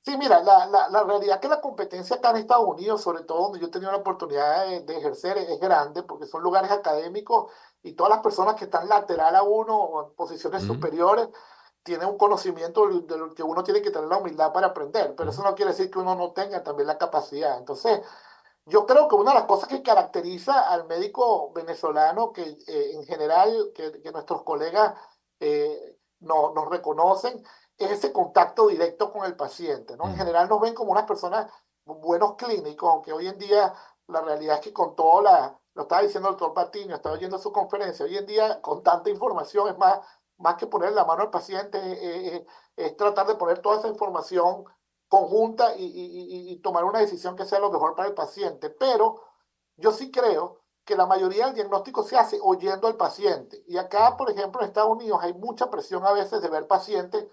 Sí, 0.00 0.16
mira, 0.16 0.40
la, 0.40 0.66
la, 0.66 0.88
la, 0.88 1.02
realidad 1.02 1.36
es 1.36 1.40
que 1.40 1.48
la 1.48 1.60
competencia 1.60 2.14
acá 2.16 2.30
en 2.30 2.36
Estados 2.36 2.64
Unidos, 2.64 3.02
sobre 3.02 3.24
todo 3.24 3.42
donde 3.42 3.58
yo 3.58 3.66
he 3.66 3.70
tenido 3.70 3.90
la 3.90 3.98
oportunidad 3.98 4.64
de, 4.66 4.96
ejercer, 4.96 5.36
es 5.36 5.58
grande 5.58 6.04
porque 6.04 6.26
son 6.26 6.44
lugares 6.44 6.70
académicos 6.70 7.50
y 7.82 7.94
todas 7.94 8.10
las 8.10 8.20
personas 8.20 8.54
que 8.54 8.66
están 8.66 8.88
lateral 8.88 9.34
a 9.34 9.42
uno 9.42 9.76
o 9.76 10.06
en 10.06 10.14
posiciones 10.14 10.62
superiores 10.62 11.28
tiene 11.86 12.04
un 12.04 12.18
conocimiento 12.18 12.88
de 12.88 13.16
lo 13.16 13.32
que 13.32 13.44
uno 13.44 13.62
tiene 13.62 13.80
que 13.80 13.92
tener 13.92 14.08
la 14.08 14.18
humildad 14.18 14.52
para 14.52 14.66
aprender, 14.68 15.14
pero 15.16 15.30
eso 15.30 15.42
no 15.44 15.54
quiere 15.54 15.70
decir 15.70 15.88
que 15.88 16.00
uno 16.00 16.16
no 16.16 16.32
tenga 16.32 16.64
también 16.64 16.88
la 16.88 16.98
capacidad. 16.98 17.56
Entonces, 17.56 18.00
yo 18.66 18.86
creo 18.86 19.06
que 19.06 19.14
una 19.14 19.30
de 19.30 19.38
las 19.38 19.46
cosas 19.46 19.68
que 19.68 19.82
caracteriza 19.82 20.68
al 20.68 20.86
médico 20.88 21.52
venezolano, 21.52 22.32
que 22.32 22.42
eh, 22.42 22.90
en 22.94 23.04
general, 23.04 23.70
que, 23.72 24.02
que 24.02 24.10
nuestros 24.10 24.42
colegas 24.42 24.94
eh, 25.38 25.96
no, 26.20 26.52
nos 26.52 26.68
reconocen, 26.68 27.40
es 27.78 27.90
ese 27.92 28.12
contacto 28.12 28.66
directo 28.66 29.12
con 29.12 29.24
el 29.24 29.36
paciente. 29.36 29.96
¿no? 29.96 30.08
En 30.08 30.16
general 30.16 30.48
nos 30.48 30.60
ven 30.60 30.74
como 30.74 30.90
unas 30.90 31.04
personas 31.04 31.50
buenos 31.84 32.34
clínicos, 32.34 32.90
aunque 32.90 33.12
hoy 33.12 33.28
en 33.28 33.38
día 33.38 33.72
la 34.08 34.22
realidad 34.22 34.56
es 34.56 34.62
que 34.62 34.72
con 34.72 34.96
toda 34.96 35.22
la, 35.22 35.60
lo 35.74 35.82
estaba 35.82 36.02
diciendo 36.02 36.30
el 36.30 36.36
doctor 36.36 36.52
Patiño, 36.52 36.96
estaba 36.96 37.14
oyendo 37.14 37.38
su 37.38 37.52
conferencia, 37.52 38.04
hoy 38.04 38.16
en 38.16 38.26
día 38.26 38.60
con 38.60 38.82
tanta 38.82 39.08
información 39.08 39.68
es 39.68 39.78
más 39.78 40.00
más 40.38 40.56
que 40.56 40.66
poner 40.66 40.92
la 40.92 41.04
mano 41.04 41.22
al 41.22 41.30
paciente, 41.30 41.78
eh, 41.78 42.36
eh, 42.36 42.46
es 42.76 42.96
tratar 42.96 43.26
de 43.26 43.36
poner 43.36 43.60
toda 43.60 43.78
esa 43.78 43.88
información 43.88 44.64
conjunta 45.08 45.74
y, 45.76 46.58
tomar 46.62 46.84
una 46.84 46.98
decisión 46.98 47.36
que 47.36 47.44
sea 47.44 47.60
lo 47.60 47.70
mejor 47.70 47.94
para 47.94 48.08
el 48.08 48.14
paciente. 48.14 48.70
Pero 48.70 49.22
yo 49.76 49.92
sí 49.92 50.10
creo 50.10 50.62
que 50.84 50.96
la 50.96 51.06
mayoría 51.06 51.46
del 51.46 51.54
diagnóstico 51.54 52.02
se 52.02 52.16
hace 52.16 52.38
oyendo 52.42 52.88
al 52.88 52.96
paciente. 52.96 53.62
Y 53.66 53.76
acá, 53.76 54.16
por 54.16 54.30
ejemplo, 54.30 54.60
en 54.60 54.68
Estados 54.68 54.90
Unidos 54.90 55.20
hay 55.22 55.34
mucha 55.34 55.70
presión 55.70 56.04
a 56.04 56.12
veces 56.12 56.40
de 56.42 56.48
ver 56.48 56.66
pacientes 56.66 57.28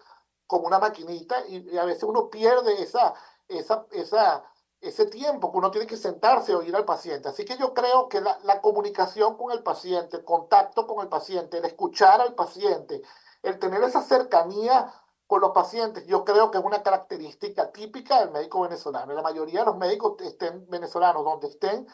como 0.47 0.67
una 0.67 0.79
maquinita 0.79 1.45
y, 1.47 1.77
a 1.77 1.85
veces 1.85 2.03
uno 2.03 2.29
pierde 2.29 2.81
esa, 2.81 3.13
esa, 3.47 3.85
esa, 3.91 4.43
ese 4.83 5.05
tiempo 5.05 5.49
que 5.51 5.57
uno 5.57 5.71
tiene 5.71 5.87
que 5.87 5.95
sentarse 5.95 6.51
a 6.51 6.57
oír 6.57 6.75
al 6.75 6.83
paciente. 6.83 7.29
Así 7.29 7.45
que 7.45 7.57
yo 7.57 7.73
creo 7.73 8.09
que 8.09 8.19
la, 8.19 8.61
comunicación 8.61 9.37
con 9.37 9.51
el 9.51 9.63
paciente, 9.63 10.17
el 10.17 10.25
contacto 10.25 10.85
con 10.85 11.01
el 11.01 11.07
paciente, 11.07 11.57
el 11.57 11.65
escuchar 11.65 12.19
al 12.19 12.35
paciente, 12.35 13.01
el 13.43 13.59
tener 13.59 13.81
esa 13.83 14.01
cercanía 14.01 14.93
con 15.25 15.39
los 15.39 15.51
pacientes, 15.51 16.05
yo 16.05 16.25
creo 16.25 16.51
que 16.51 16.57
es 16.57 16.63
una 16.63 16.83
característica 16.83 17.71
típica 17.71 18.19
del 18.19 18.31
médico 18.31 18.61
venezolano. 18.61 19.13
La 19.13 19.21
mayoría 19.21 19.61
de 19.61 19.67
los 19.67 19.77
médicos 19.77 20.21
estén 20.21 20.69
venezolanos, 20.69 21.23
donde 21.23 21.47
estén, 21.47 21.87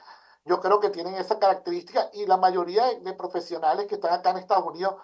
yo 0.45 0.59
creo 0.59 0.79
que 0.79 0.89
tienen 0.89 1.13
esa 1.13 1.37
característica 1.37 2.09
y 2.13 2.25
la 2.25 2.37
mayoría 2.37 2.85
de, 2.99 3.13
profesionales 3.13 3.85
que 3.85 3.95
están 3.95 4.13
acá 4.13 4.31
en 4.31 4.37
Estados 4.37 4.65
Unidos 4.65 4.95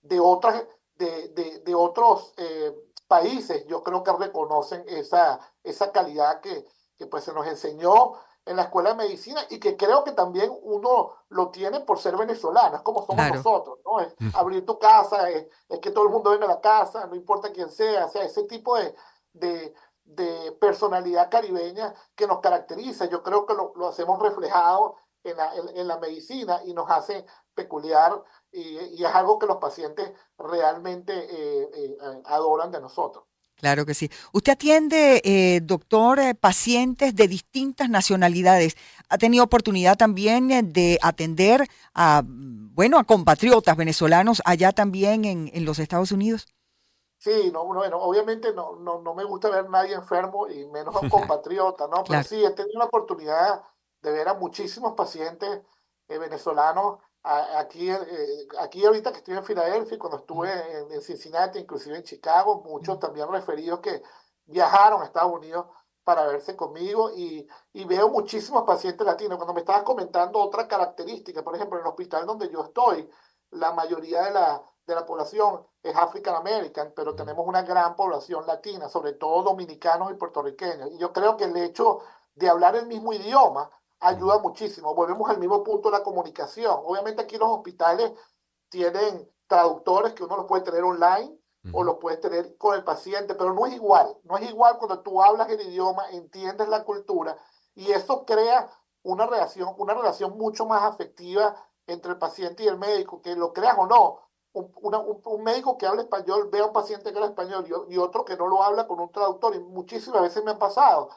de, 0.00 0.20
otras, 0.20 0.62
de, 0.94 1.28
de, 1.30 1.58
de 1.58 1.74
otros 1.74 2.32
eh, 2.36 2.72
países, 3.08 3.66
yo 3.66 3.82
creo 3.82 4.04
que 4.04 4.12
reconocen 4.12 4.84
esa, 4.86 5.40
esa 5.64 5.90
calidad 5.90 6.40
que, 6.40 6.64
que 6.96 7.06
pues 7.06 7.24
se 7.24 7.32
nos 7.32 7.46
enseñó 7.46 8.14
en 8.46 8.56
la 8.56 8.62
escuela 8.62 8.90
de 8.90 8.96
medicina 8.96 9.40
y 9.50 9.58
que 9.58 9.76
creo 9.76 10.04
que 10.04 10.12
también 10.12 10.50
uno 10.62 11.12
lo 11.28 11.50
tiene 11.50 11.80
por 11.80 11.98
ser 11.98 12.16
venezolano, 12.16 12.76
es 12.76 12.82
como 12.82 13.04
somos 13.04 13.28
nosotros, 13.28 13.78
¿no? 13.84 14.00
Es 14.00 14.14
abrir 14.34 14.64
tu 14.64 14.78
casa, 14.78 15.28
es, 15.30 15.48
que 15.80 15.90
todo 15.90 16.04
el 16.04 16.10
mundo 16.10 16.30
venga 16.30 16.46
a 16.46 16.50
la 16.50 16.60
casa, 16.60 17.06
no 17.06 17.16
importa 17.16 17.52
quién 17.52 17.70
sea, 17.70 18.06
o 18.06 18.08
sea, 18.08 18.22
ese 18.22 18.44
tipo 18.44 18.76
de, 18.76 18.94
de, 19.32 19.74
de 20.04 20.52
personalidad 20.60 21.28
caribeña 21.28 21.92
que 22.14 22.28
nos 22.28 22.40
caracteriza, 22.40 23.06
yo 23.06 23.22
creo 23.22 23.46
que 23.46 23.54
lo, 23.54 23.72
lo 23.74 23.88
hacemos 23.88 24.20
reflejado 24.20 24.96
en 25.24 25.36
la, 25.36 25.52
en, 25.54 25.88
la, 25.88 25.98
medicina 25.98 26.60
y 26.64 26.72
nos 26.72 26.88
hace 26.88 27.26
peculiar 27.52 28.22
y, 28.52 28.78
y, 28.78 29.04
es 29.04 29.12
algo 29.12 29.40
que 29.40 29.46
los 29.46 29.56
pacientes 29.56 30.12
realmente 30.38 31.12
eh, 31.12 31.70
eh, 31.74 32.22
adoran 32.26 32.70
de 32.70 32.80
nosotros. 32.80 33.24
Claro 33.56 33.86
que 33.86 33.94
sí. 33.94 34.10
Usted 34.32 34.52
atiende, 34.52 35.22
eh, 35.24 35.60
doctor, 35.62 36.18
eh, 36.18 36.34
pacientes 36.34 37.16
de 37.16 37.26
distintas 37.26 37.88
nacionalidades. 37.88 38.76
¿Ha 39.08 39.16
tenido 39.16 39.44
oportunidad 39.44 39.96
también 39.96 40.50
eh, 40.50 40.62
de 40.62 40.98
atender 41.02 41.66
a, 41.94 42.22
bueno, 42.26 42.98
a 42.98 43.04
compatriotas 43.04 43.74
venezolanos 43.76 44.42
allá 44.44 44.72
también 44.72 45.24
en, 45.24 45.50
en 45.54 45.64
los 45.64 45.78
Estados 45.78 46.12
Unidos? 46.12 46.46
Sí, 47.16 47.50
no, 47.50 47.64
bueno, 47.64 47.98
obviamente 47.98 48.52
no, 48.52 48.76
no, 48.76 49.00
no, 49.00 49.14
me 49.14 49.24
gusta 49.24 49.48
ver 49.48 49.64
a 49.64 49.68
nadie 49.68 49.94
enfermo 49.94 50.48
y 50.48 50.66
menos 50.66 50.94
a 50.94 51.00
un 51.00 51.08
compatriota, 51.08 51.88
¿no? 51.88 52.04
Pero 52.06 52.22
sí, 52.24 52.44
he 52.44 52.50
tenido 52.50 52.78
la 52.78 52.84
oportunidad 52.84 53.62
de 54.02 54.12
ver 54.12 54.28
a 54.28 54.34
muchísimos 54.34 54.92
pacientes 54.92 55.62
venezolanos 56.08 56.98
aquí, 57.26 57.90
eh, 57.90 58.48
aquí 58.60 58.84
ahorita 58.84 59.10
que 59.10 59.18
estoy 59.18 59.34
en 59.34 59.44
Filadelfia, 59.44 59.98
cuando 59.98 60.18
estuve 60.18 60.50
en, 60.94 61.00
Cincinnati, 61.02 61.58
inclusive 61.58 61.96
en 61.96 62.04
Chicago, 62.04 62.62
muchos 62.64 62.98
también 63.00 63.30
referidos 63.30 63.80
que 63.80 64.02
viajaron 64.46 65.02
a 65.02 65.06
Estados 65.06 65.32
Unidos 65.32 65.66
para 66.04 66.26
verse 66.26 66.54
conmigo 66.54 67.10
y, 67.16 67.48
y, 67.72 67.84
veo 67.84 68.08
muchísimos 68.08 68.62
pacientes 68.62 69.04
latinos. 69.04 69.38
Cuando 69.38 69.54
me 69.54 69.60
estabas 69.60 69.82
comentando 69.82 70.38
otra 70.38 70.68
característica, 70.68 71.42
por 71.42 71.56
ejemplo, 71.56 71.78
en 71.78 71.84
el 71.84 71.88
hospital 71.90 72.26
donde 72.26 72.48
yo 72.48 72.62
estoy, 72.64 73.10
la 73.50 73.72
mayoría 73.72 74.22
de 74.22 74.30
la, 74.30 74.62
de 74.86 74.94
la 74.94 75.04
población 75.04 75.66
es 75.82 75.96
African 75.96 76.36
American, 76.36 76.92
pero 76.94 77.16
tenemos 77.16 77.44
una 77.46 77.62
gran 77.62 77.96
población 77.96 78.46
latina, 78.46 78.88
sobre 78.88 79.14
todo 79.14 79.42
dominicanos 79.42 80.12
y 80.12 80.14
puertorriqueños. 80.14 80.92
Y 80.92 80.98
yo 80.98 81.12
creo 81.12 81.36
que 81.36 81.44
el 81.44 81.56
hecho 81.56 82.00
de 82.36 82.48
hablar 82.48 82.76
el 82.76 82.86
mismo 82.86 83.12
idioma 83.12 83.68
ayuda 84.00 84.38
muchísimo. 84.38 84.94
Volvemos 84.94 85.28
al 85.30 85.38
mismo 85.38 85.62
punto 85.62 85.90
de 85.90 85.98
la 85.98 86.04
comunicación. 86.04 86.74
Obviamente 86.84 87.22
aquí 87.22 87.36
los 87.36 87.48
hospitales 87.48 88.12
tienen 88.68 89.30
traductores 89.46 90.12
que 90.12 90.24
uno 90.24 90.36
los 90.36 90.46
puede 90.46 90.62
tener 90.62 90.82
online 90.82 91.38
o 91.72 91.82
los 91.82 91.96
puede 91.96 92.16
tener 92.18 92.56
con 92.58 92.76
el 92.76 92.84
paciente, 92.84 93.34
pero 93.34 93.52
no 93.52 93.66
es 93.66 93.74
igual. 93.74 94.16
No 94.24 94.36
es 94.38 94.48
igual 94.48 94.78
cuando 94.78 95.00
tú 95.00 95.20
hablas 95.22 95.48
el 95.50 95.60
idioma, 95.60 96.08
entiendes 96.10 96.68
la 96.68 96.84
cultura 96.84 97.36
y 97.74 97.90
eso 97.90 98.24
crea 98.24 98.70
una 99.02 99.26
relación, 99.26 99.74
una 99.78 99.94
relación 99.94 100.36
mucho 100.36 100.66
más 100.66 100.82
afectiva 100.82 101.56
entre 101.86 102.12
el 102.12 102.18
paciente 102.18 102.64
y 102.64 102.68
el 102.68 102.78
médico, 102.78 103.20
que 103.22 103.34
lo 103.36 103.52
creas 103.52 103.76
o 103.78 103.86
no. 103.86 104.20
Un, 104.52 104.72
un, 105.24 105.42
médico 105.42 105.76
que 105.76 105.86
habla 105.86 106.02
español 106.02 106.48
ve 106.50 106.60
a 106.60 106.66
un 106.66 106.72
paciente 106.72 107.12
que 107.12 107.18
habla 107.18 107.28
español 107.28 107.66
y, 107.88 107.94
y, 107.94 107.98
otro 107.98 108.24
que 108.24 108.38
no 108.38 108.46
lo 108.46 108.62
habla 108.62 108.86
con 108.86 108.98
un 109.00 109.12
traductor. 109.12 109.54
Y 109.54 109.60
muchísimas 109.60 110.22
veces 110.22 110.42
me 110.44 110.52
han 110.52 110.58
pasado 110.58 111.10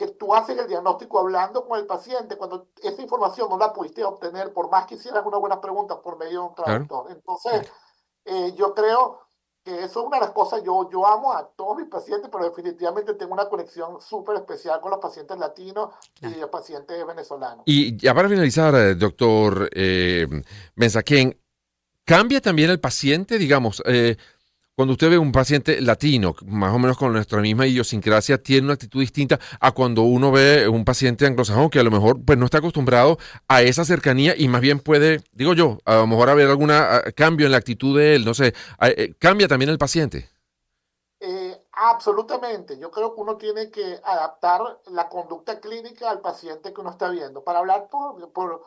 que 0.00 0.06
tú 0.06 0.34
haces 0.34 0.56
el 0.56 0.66
diagnóstico 0.66 1.18
hablando 1.18 1.66
con 1.66 1.78
el 1.78 1.84
paciente 1.84 2.38
cuando 2.38 2.68
esa 2.82 3.02
información 3.02 3.50
no 3.50 3.58
la 3.58 3.70
pudiste 3.70 4.02
obtener 4.02 4.50
por 4.50 4.70
más 4.70 4.86
que 4.86 4.94
hicieras 4.94 5.22
una 5.26 5.36
buena 5.36 5.60
pregunta 5.60 6.00
por 6.00 6.16
medio 6.16 6.40
de 6.40 6.46
un 6.48 6.54
traductor. 6.54 7.08
Entonces, 7.10 7.70
eh, 8.24 8.54
yo 8.56 8.72
creo 8.74 9.20
que 9.62 9.84
eso 9.84 10.00
es 10.00 10.06
una 10.06 10.16
de 10.16 10.22
las 10.24 10.30
cosas, 10.30 10.62
yo, 10.64 10.88
yo 10.90 11.06
amo 11.06 11.34
a 11.34 11.46
todos 11.54 11.76
mis 11.76 11.88
pacientes, 11.88 12.30
pero 12.32 12.44
definitivamente 12.44 13.12
tengo 13.12 13.34
una 13.34 13.50
conexión 13.50 14.00
súper 14.00 14.36
especial 14.36 14.80
con 14.80 14.90
los 14.90 15.00
pacientes 15.00 15.38
latinos 15.38 15.90
y 16.22 16.34
los 16.36 16.48
pacientes 16.48 17.06
venezolanos. 17.06 17.64
Y 17.66 17.94
ya 17.98 18.14
para 18.14 18.30
finalizar, 18.30 18.74
eh, 18.76 18.94
doctor 18.94 19.68
eh, 19.74 20.26
¿cambia 22.06 22.40
también 22.40 22.70
el 22.70 22.80
paciente, 22.80 23.36
digamos? 23.36 23.82
Eh, 23.84 24.16
cuando 24.80 24.92
usted 24.92 25.10
ve 25.10 25.18
un 25.18 25.30
paciente 25.30 25.78
latino, 25.82 26.34
más 26.46 26.74
o 26.74 26.78
menos 26.78 26.96
con 26.96 27.12
nuestra 27.12 27.38
misma 27.42 27.66
idiosincrasia, 27.66 28.42
tiene 28.42 28.64
una 28.64 28.72
actitud 28.72 29.00
distinta 29.00 29.38
a 29.60 29.72
cuando 29.72 30.04
uno 30.04 30.32
ve 30.32 30.66
un 30.68 30.86
paciente 30.86 31.26
anglosajón 31.26 31.68
que 31.68 31.80
a 31.80 31.82
lo 31.82 31.90
mejor 31.90 32.24
pues 32.24 32.38
no 32.38 32.46
está 32.46 32.58
acostumbrado 32.58 33.18
a 33.46 33.60
esa 33.60 33.84
cercanía 33.84 34.34
y 34.34 34.48
más 34.48 34.62
bien 34.62 34.80
puede, 34.80 35.20
digo 35.32 35.52
yo, 35.52 35.80
a 35.84 35.96
lo 35.96 36.06
mejor 36.06 36.30
haber 36.30 36.48
algún 36.48 36.70
cambio 37.14 37.44
en 37.44 37.52
la 37.52 37.58
actitud 37.58 37.98
de 37.98 38.14
él, 38.14 38.24
no 38.24 38.32
sé, 38.32 38.54
eh, 38.80 39.12
cambia 39.18 39.48
también 39.48 39.68
el 39.68 39.76
paciente. 39.76 40.30
Eh, 41.20 41.62
absolutamente, 41.72 42.78
yo 42.78 42.90
creo 42.90 43.14
que 43.14 43.20
uno 43.20 43.36
tiene 43.36 43.70
que 43.70 44.00
adaptar 44.02 44.62
la 44.86 45.10
conducta 45.10 45.60
clínica 45.60 46.08
al 46.10 46.22
paciente 46.22 46.72
que 46.72 46.80
uno 46.80 46.88
está 46.88 47.10
viendo. 47.10 47.44
Para 47.44 47.58
hablar 47.58 47.88
por, 47.90 48.32
por 48.32 48.62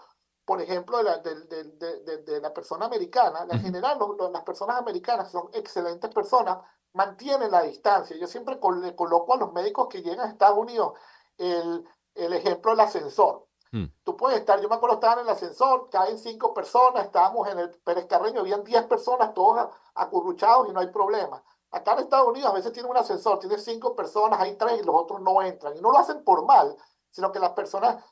por 0.45 0.62
ejemplo, 0.62 0.97
de 0.97 1.03
la, 1.03 1.17
de, 1.19 2.17
de, 2.17 2.41
la 2.41 2.53
persona 2.53 2.86
americana, 2.86 3.45
en 3.49 3.62
general 3.62 3.97
las 4.32 4.43
personas 4.43 4.77
americanas 4.77 5.32
son 5.32 5.49
excelentes 5.53 6.10
personas, 6.13 6.58
mantienen 6.93 7.51
la 7.51 7.62
distancia. 7.62 8.17
Yo 8.17 8.27
siempre 8.27 8.60
le 8.82 8.95
coloco 8.95 9.34
a 9.34 9.38
los 9.38 9.53
médicos 9.53 9.88
que 9.88 10.01
llegan 10.01 10.27
a 10.27 10.32
Estados 10.32 10.58
Unidos 10.58 10.93
el, 11.38 11.86
el 12.15 12.34
ejemplo 12.34 12.71
del 12.71 12.82
ascensor. 12.82 13.47
Mm. 13.71 13.86
Tú 14.03 14.17
puedes 14.17 14.39
estar, 14.39 14.62
yo 14.62 14.69
me 14.69 14.75
acuerdo, 14.75 14.95
estaban 14.95 15.19
en 15.19 15.25
el 15.25 15.32
ascensor, 15.32 15.89
caen 15.89 16.19
cinco 16.19 16.53
personas, 16.53 17.06
estábamos 17.06 17.47
en 17.47 17.60
el 17.60 17.71
Pérez 17.79 18.06
Carreño, 18.06 18.41
habían 18.41 18.63
diez 18.63 18.84
personas, 18.84 19.34
todos 19.34 19.69
acurruchados 19.95 20.69
y 20.69 20.73
no 20.73 20.79
hay 20.79 20.88
problema. 20.88 21.43
Acá 21.71 21.93
en 21.93 21.99
Estados 21.99 22.27
Unidos 22.27 22.51
a 22.51 22.53
veces 22.53 22.71
tiene 22.71 22.88
un 22.88 22.97
ascensor, 22.97 23.39
tiene 23.39 23.58
cinco 23.58 23.95
personas, 23.95 24.39
hay 24.39 24.56
tres 24.58 24.82
y 24.82 24.86
los 24.86 24.93
otros 24.93 25.21
no 25.21 25.41
entran. 25.41 25.75
Y 25.75 25.82
no 25.82 25.91
lo 25.91 25.97
hacen 25.97 26.23
por 26.23 26.45
mal, 26.45 26.77
sino 27.10 27.32
que 27.32 27.39
las 27.39 27.51
personas 27.51 28.03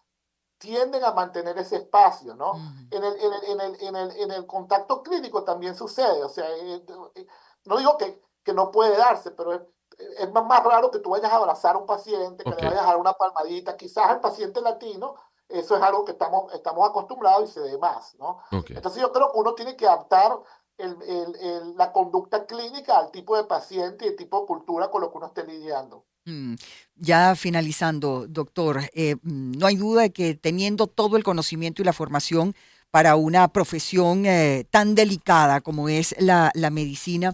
tienden 0.62 1.04
a 1.04 1.12
mantener 1.12 1.58
ese 1.58 1.78
espacio, 1.78 2.36
¿no? 2.36 2.54
en, 2.92 3.04
el, 3.04 3.16
en, 3.20 3.34
el, 3.34 3.44
en, 3.46 3.62
el, 3.62 3.82
en, 3.82 3.96
el, 3.96 4.12
en 4.12 4.32
el 4.32 4.46
contacto 4.46 5.02
clínico 5.02 5.44
también 5.44 5.74
sucede, 5.76 6.24
o 6.24 6.30
sea, 6.30 6.48
eh, 6.56 6.86
eh, 7.16 7.28
no 7.66 7.78
digo 7.78 7.98
que, 7.98 8.22
que 8.44 8.54
no 8.54 8.70
puede 8.70 8.96
darse, 8.96 9.32
pero 9.32 9.54
es 9.54 10.32
más, 10.32 10.64
raro 10.64 10.92
que 10.92 11.00
tú 11.00 11.10
vayas 11.10 11.32
a 11.32 11.38
abrazar 11.38 11.76
a 11.76 11.80
un 11.80 11.88
paciente, 11.88 12.44
que 12.44 12.50
le 12.52 12.68
vayas 12.68 12.84
a 12.84 12.88
dar 12.88 12.98
una 12.98 13.14
palmadita. 13.14 13.76
Quizás 13.76 14.12
el 14.12 14.20
paciente 14.20 14.62
latino, 14.62 15.16
eso 15.50 15.76
es 15.76 15.82
algo 15.82 16.06
que 16.06 16.14
estamos, 16.14 16.54
estamos 16.54 16.88
acostumbrados 16.88 17.50
y 17.50 17.54
se 17.54 17.60
ve 17.60 17.78
más, 17.78 18.16
¿no? 18.16 18.40
Entonces 18.52 19.02
yo 19.02 19.12
creo 19.12 19.32
que 19.32 19.40
uno 19.40 19.54
tiene 19.54 19.76
que 19.76 19.88
adaptar 19.88 20.40
la 20.78 21.92
conducta 21.92 22.46
clínica 22.46 22.98
al 22.98 23.12
tipo 23.12 23.36
de 23.36 23.44
paciente 23.44 24.06
y 24.06 24.10
el 24.10 24.16
tipo 24.16 24.42
de 24.42 24.48
cultura 24.48 24.90
con 24.90 25.02
lo 25.02 25.12
que 25.12 25.18
uno 25.18 25.28
esté 25.28 25.44
lidiando. 25.44 26.06
Mm, 26.26 26.56
ya 26.96 27.36
finalizando, 27.36 28.28
doctor, 28.28 28.82
eh, 28.94 29.16
mm, 29.22 29.54
no 29.58 29.66
hay 29.66 29.76
duda 29.76 30.04
de 30.04 30.12
que 30.12 30.36
teniendo 30.36 30.88
todo 30.88 31.18
el 31.18 31.24
conocimiento 31.24 31.82
y 31.82 31.86
la 31.86 31.94
formación 31.94 32.56
para 32.92 33.16
una 33.16 33.48
profesión 33.48 34.26
eh, 34.26 34.66
tan 34.70 34.96
delicada 34.96 35.62
como 35.62 35.90
es 35.90 36.14
la, 36.20 36.52
medicina, 36.72 37.34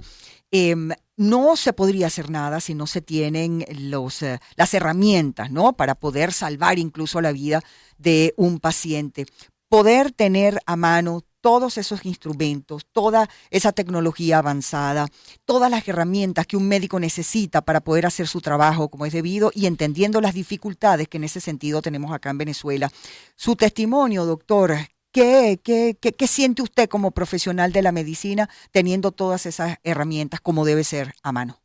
Em, 0.51 0.91
no 1.17 1.57
se 1.57 1.73
podría 1.73 2.07
hacer 2.07 2.29
nada 2.29 2.61
si 2.61 2.73
no 2.73 2.87
se 2.87 3.01
tienen 3.01 3.65
los, 3.79 4.21
eh, 4.21 4.39
las 4.55 4.73
herramientas, 4.73 5.51
¿no? 5.51 5.73
Para 5.73 5.95
poder 5.95 6.31
salvar 6.31 6.79
incluso 6.79 7.21
la 7.21 7.31
vida 7.31 7.61
de 7.97 8.33
un 8.37 8.59
paciente. 8.59 9.25
Poder 9.67 10.11
tener 10.11 10.59
a 10.65 10.77
mano 10.77 11.23
todos 11.41 11.77
esos 11.77 12.05
instrumentos, 12.05 12.85
toda 12.91 13.29
esa 13.49 13.71
tecnología 13.71 14.39
avanzada, 14.39 15.07
todas 15.45 15.71
las 15.71 15.87
herramientas 15.87 16.47
que 16.47 16.57
un 16.57 16.67
médico 16.67 16.99
necesita 16.99 17.61
para 17.61 17.81
poder 17.81 18.05
hacer 18.05 18.27
su 18.27 18.41
trabajo 18.41 18.89
como 18.89 19.05
es 19.05 19.13
debido 19.13 19.51
y 19.53 19.65
entendiendo 19.65 20.21
las 20.21 20.33
dificultades 20.33 21.07
que 21.07 21.17
en 21.17 21.23
ese 21.23 21.41
sentido 21.41 21.81
tenemos 21.81 22.11
acá 22.11 22.29
en 22.29 22.37
Venezuela. 22.37 22.91
Su 23.35 23.55
testimonio, 23.55 24.25
doctor, 24.25 24.77
¿Qué, 25.09 25.59
qué, 25.63 25.97
qué, 25.97 26.27
siente 26.27 26.61
usted 26.61 26.87
como 26.87 27.09
profesional 27.09 27.71
de 27.71 27.81
la 27.81 27.91
medicina 27.91 28.49
teniendo 28.71 29.11
todas 29.11 29.47
esas 29.47 29.77
herramientas 29.83 30.41
como 30.41 30.63
debe 30.63 30.83
ser 30.83 31.13
a 31.23 31.31
mano? 31.31 31.59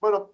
Bueno, 0.00 0.30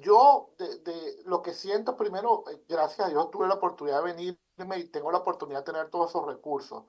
yo 0.00 0.54
de, 0.58 1.22
lo 1.26 1.42
que 1.42 1.52
siento 1.52 1.96
primero, 1.96 2.44
eh, 2.50 2.64
gracias 2.68 3.06
a 3.06 3.10
Dios 3.10 3.30
tuve 3.30 3.46
la 3.46 3.54
oportunidad 3.54 4.02
de 4.02 4.12
venirme 4.12 4.78
y 4.78 4.84
tengo 4.88 5.12
la 5.12 5.18
oportunidad 5.18 5.58
de 5.58 5.72
tener 5.72 5.90
todos 5.90 6.10
esos 6.10 6.24
recursos. 6.26 6.84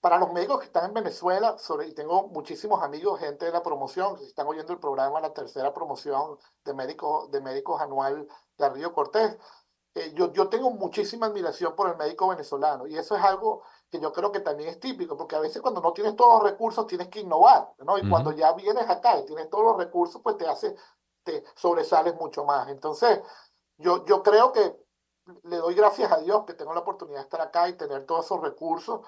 Para 0.00 0.18
los 0.18 0.32
médicos 0.32 0.60
que 0.60 0.66
están 0.66 0.86
en 0.86 0.94
Venezuela, 0.94 1.58
sobre, 1.58 1.88
y 1.88 1.94
tengo 1.94 2.28
muchísimos 2.28 2.82
amigos, 2.82 3.18
gente 3.18 3.46
de 3.46 3.52
la 3.52 3.62
promoción, 3.62 4.16
que 4.16 4.24
están 4.24 4.46
oyendo 4.46 4.72
el 4.72 4.78
programa, 4.78 5.20
la 5.20 5.32
tercera 5.34 5.74
promoción 5.74 6.38
de 6.64 6.74
médicos, 6.74 7.30
de 7.30 7.40
médicos 7.40 7.80
anual 7.80 8.28
de 8.56 8.68
Río 8.70 8.92
Cortés, 8.92 9.36
eh, 9.94 10.12
yo, 10.14 10.32
yo 10.32 10.48
tengo 10.48 10.70
muchísima 10.70 11.26
admiración 11.26 11.74
por 11.74 11.90
el 11.90 11.96
médico 11.96 12.28
venezolano 12.28 12.86
y 12.86 12.96
eso 12.96 13.16
es 13.16 13.22
algo 13.24 13.62
que 13.90 13.98
yo 13.98 14.12
creo 14.12 14.30
que 14.30 14.40
también 14.40 14.68
es 14.68 14.78
típico, 14.78 15.16
porque 15.16 15.34
a 15.34 15.40
veces 15.40 15.60
cuando 15.62 15.80
no 15.80 15.92
tienes 15.92 16.14
todos 16.14 16.42
los 16.42 16.52
recursos 16.52 16.86
tienes 16.86 17.08
que 17.08 17.20
innovar, 17.20 17.72
¿no? 17.78 17.98
Y 17.98 18.08
cuando 18.08 18.32
ya 18.32 18.52
vienes 18.52 18.88
acá 18.88 19.18
y 19.18 19.24
tienes 19.26 19.48
todos 19.50 19.64
los 19.64 19.76
recursos, 19.76 20.20
pues 20.22 20.36
te 20.36 20.46
hace, 20.46 20.76
te 21.24 21.42
sobresales 21.56 22.14
mucho 22.16 22.44
más. 22.44 22.68
Entonces, 22.68 23.20
yo, 23.78 24.04
yo 24.04 24.22
creo 24.22 24.52
que 24.52 24.76
le 25.44 25.56
doy 25.56 25.74
gracias 25.74 26.12
a 26.12 26.18
Dios 26.18 26.44
que 26.46 26.54
tengo 26.54 26.74
la 26.74 26.80
oportunidad 26.80 27.18
de 27.18 27.24
estar 27.24 27.40
acá 27.40 27.68
y 27.68 27.76
tener 27.76 28.04
todos 28.06 28.26
esos 28.26 28.40
recursos. 28.40 29.00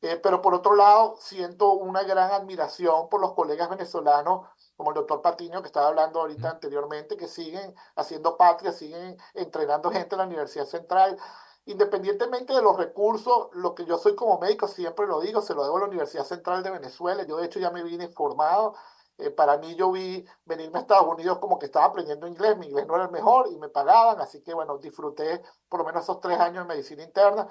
Eh, 0.00 0.16
pero 0.22 0.40
por 0.40 0.54
otro 0.54 0.76
lado, 0.76 1.16
siento 1.18 1.72
una 1.72 2.02
gran 2.04 2.30
admiración 2.30 3.08
por 3.08 3.20
los 3.20 3.34
colegas 3.34 3.68
venezolanos, 3.68 4.46
como 4.76 4.90
el 4.90 4.94
doctor 4.94 5.22
Patiño, 5.22 5.60
que 5.60 5.66
estaba 5.66 5.88
hablando 5.88 6.20
ahorita 6.20 6.50
anteriormente, 6.50 7.16
que 7.16 7.26
siguen 7.26 7.74
haciendo 7.96 8.36
patria, 8.36 8.72
siguen 8.72 9.16
entrenando 9.34 9.90
gente 9.90 10.14
en 10.14 10.18
la 10.18 10.26
Universidad 10.26 10.66
Central 10.66 11.18
independientemente 11.68 12.54
de 12.54 12.62
los 12.62 12.78
recursos, 12.78 13.48
lo 13.52 13.74
que 13.74 13.84
yo 13.84 13.98
soy 13.98 14.16
como 14.16 14.38
médico, 14.38 14.66
siempre 14.68 15.06
lo 15.06 15.20
digo, 15.20 15.42
se 15.42 15.54
lo 15.54 15.64
debo 15.64 15.76
a 15.76 15.80
la 15.80 15.86
Universidad 15.86 16.24
Central 16.24 16.62
de 16.62 16.70
Venezuela. 16.70 17.24
Yo 17.24 17.36
de 17.36 17.44
hecho 17.44 17.60
ya 17.60 17.70
me 17.70 17.82
vine 17.82 18.08
formado. 18.08 18.74
Eh, 19.18 19.30
para 19.30 19.58
mí 19.58 19.74
yo 19.74 19.92
vi 19.92 20.24
venirme 20.46 20.78
a 20.78 20.82
Estados 20.82 21.06
Unidos 21.06 21.38
como 21.38 21.58
que 21.58 21.66
estaba 21.66 21.86
aprendiendo 21.86 22.26
inglés, 22.26 22.56
mi 22.56 22.68
inglés 22.68 22.86
no 22.86 22.94
era 22.94 23.04
el 23.04 23.10
mejor 23.10 23.48
y 23.52 23.58
me 23.58 23.68
pagaban, 23.68 24.20
así 24.20 24.42
que 24.42 24.54
bueno, 24.54 24.78
disfruté 24.78 25.42
por 25.68 25.80
lo 25.80 25.86
menos 25.86 26.04
esos 26.04 26.20
tres 26.20 26.38
años 26.38 26.66
de 26.66 26.74
medicina 26.74 27.02
interna, 27.02 27.48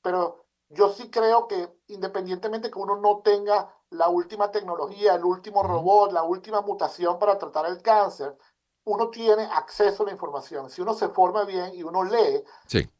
pero 0.00 0.46
yo 0.70 0.90
sí 0.90 1.10
creo 1.10 1.48
que 1.48 1.68
independientemente 1.88 2.70
que 2.70 2.78
uno 2.78 2.96
no 2.96 3.20
tenga 3.22 3.74
la 3.90 4.08
última 4.08 4.50
tecnología, 4.50 5.14
el 5.14 5.24
último 5.24 5.62
robot, 5.62 6.12
la 6.12 6.22
última 6.22 6.60
mutación 6.60 7.18
para 7.18 7.38
tratar 7.38 7.66
el 7.66 7.80
cáncer, 7.80 8.36
uno 8.84 9.10
tiene 9.10 9.44
acceso 9.44 10.02
a 10.02 10.06
la 10.06 10.12
información. 10.12 10.70
Si 10.70 10.80
uno 10.80 10.94
se 10.94 11.08
forma 11.08 11.44
bien 11.44 11.74
y 11.74 11.82
uno 11.82 12.04
lee, 12.04 12.44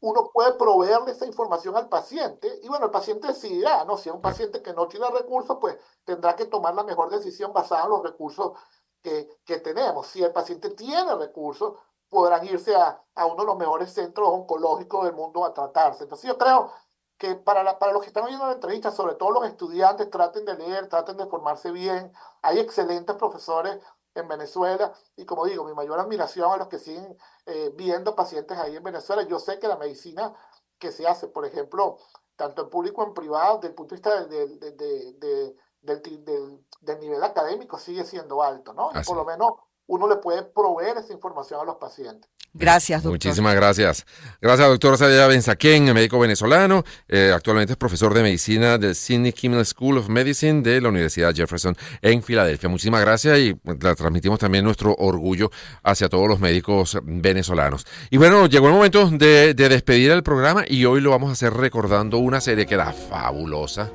uno 0.01 0.29
puede 0.31 0.53
proveerle 0.53 1.11
esa 1.11 1.25
información 1.25 1.75
al 1.75 1.89
paciente 1.89 2.59
y 2.61 2.67
bueno, 2.67 2.85
el 2.85 2.91
paciente 2.91 3.27
decidirá, 3.27 3.85
¿no? 3.85 3.97
Si 3.97 4.09
es 4.09 4.15
un 4.15 4.21
paciente 4.21 4.61
que 4.61 4.73
no 4.73 4.87
tiene 4.87 5.09
recursos, 5.09 5.57
pues 5.59 5.77
tendrá 6.03 6.35
que 6.35 6.45
tomar 6.45 6.75
la 6.75 6.83
mejor 6.83 7.09
decisión 7.09 7.53
basada 7.53 7.83
en 7.83 7.89
los 7.89 8.03
recursos 8.03 8.53
que, 9.01 9.29
que 9.45 9.59
tenemos. 9.59 10.07
Si 10.07 10.23
el 10.23 10.31
paciente 10.31 10.69
tiene 10.71 11.15
recursos, 11.15 11.73
podrán 12.07 12.45
irse 12.45 12.75
a, 12.75 13.03
a, 13.15 13.25
uno 13.25 13.43
de 13.43 13.45
los 13.45 13.57
mejores 13.57 13.91
centros 13.91 14.29
oncológicos 14.29 15.05
del 15.05 15.13
mundo 15.13 15.45
a 15.45 15.53
tratarse. 15.53 16.03
Entonces 16.03 16.27
yo 16.27 16.37
creo 16.37 16.71
que 17.19 17.35
para, 17.35 17.63
la, 17.63 17.77
para 17.77 17.91
los 17.91 18.01
que 18.01 18.07
están 18.07 18.23
oyendo 18.23 18.47
la 18.47 18.53
entrevista, 18.53 18.91
sobre 18.91 19.13
todo 19.15 19.31
los 19.31 19.45
estudiantes, 19.45 20.09
traten 20.09 20.45
de 20.45 20.55
leer, 20.55 20.87
traten 20.87 21.17
de 21.17 21.27
formarse 21.27 21.71
bien. 21.71 22.13
Hay 22.41 22.59
excelentes 22.59 23.15
profesores 23.17 23.77
en 24.15 24.27
Venezuela. 24.27 24.93
Y 25.17 25.25
como 25.25 25.45
digo, 25.45 25.65
mi 25.65 25.73
mayor 25.73 25.99
admiración 25.99 26.49
a 26.49 26.55
los 26.55 26.69
que 26.69 26.79
siguen 26.79 27.17
eh, 27.45 27.73
viendo 27.75 28.15
pacientes 28.15 28.57
ahí 28.57 28.77
en 28.77 28.83
Venezuela. 28.83 29.23
Yo 29.23 29.37
sé 29.37 29.59
que 29.59 29.67
la 29.67 29.75
medicina 29.75 30.33
que 30.79 30.93
se 30.93 31.05
hace, 31.07 31.27
por 31.27 31.45
ejemplo, 31.45 31.97
tanto 32.37 32.63
en 32.63 32.69
público 32.69 32.95
como 32.95 33.09
en 33.09 33.13
privado, 33.13 33.55
desde 33.57 33.67
el 33.67 33.75
punto 33.75 33.95
de 33.95 34.01
vista 34.01 34.23
del, 34.25 34.59
del, 34.59 35.57
del, 35.81 36.99
nivel 37.01 37.21
académico, 37.21 37.77
sigue 37.77 38.05
siendo 38.05 38.41
alto, 38.41 38.73
¿no? 38.73 38.91
Y 38.97 39.03
por 39.03 39.17
lo 39.17 39.25
menos 39.25 39.51
uno 39.89 40.07
le 40.07 40.17
puede 40.17 40.43
proveer 40.43 40.97
esa 40.97 41.11
información 41.13 41.59
a 41.61 41.63
los 41.65 41.75
pacientes. 41.75 42.29
Gracias, 42.53 43.03
doctor. 43.03 43.13
Muchísimas 43.13 43.55
gracias. 43.55 44.05
Gracias, 44.39 44.67
doctor 44.67 44.97
Sadaya 44.97 45.27
Benzaquén, 45.27 45.91
médico 45.93 46.19
venezolano. 46.19 46.83
Eh, 47.07 47.31
actualmente 47.33 47.73
es 47.73 47.77
profesor 47.77 48.13
de 48.13 48.21
medicina 48.21 48.77
del 48.77 48.95
Sidney 48.95 49.33
Kimmel 49.33 49.65
School 49.65 49.97
of 49.97 50.07
Medicine 50.07 50.61
de 50.61 50.79
la 50.79 50.89
Universidad 50.89 51.33
Jefferson 51.33 51.75
en 52.01 52.21
Filadelfia. 52.21 52.69
Muchísimas 52.69 53.01
gracias 53.01 53.39
y 53.39 53.53
pues, 53.55 53.83
la 53.83 53.95
transmitimos 53.95 54.39
también 54.39 54.63
nuestro 54.63 54.95
orgullo 54.95 55.49
hacia 55.83 56.07
todos 56.07 56.27
los 56.27 56.39
médicos 56.39 56.97
venezolanos. 57.03 57.85
Y 58.11 58.17
bueno, 58.17 58.45
llegó 58.45 58.67
el 58.67 58.73
momento 58.73 59.09
de, 59.09 59.55
de 59.55 59.69
despedir 59.69 60.11
el 60.11 60.21
programa 60.21 60.65
y 60.67 60.85
hoy 60.85 61.01
lo 61.01 61.09
vamos 61.09 61.29
a 61.29 61.33
hacer 61.33 61.53
recordando 61.53 62.19
una 62.19 62.41
serie 62.41 62.67
que 62.67 62.75
era 62.75 62.93
fabulosa. 62.93 63.91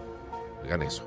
Oigan 0.63 0.83
eso. 0.83 1.05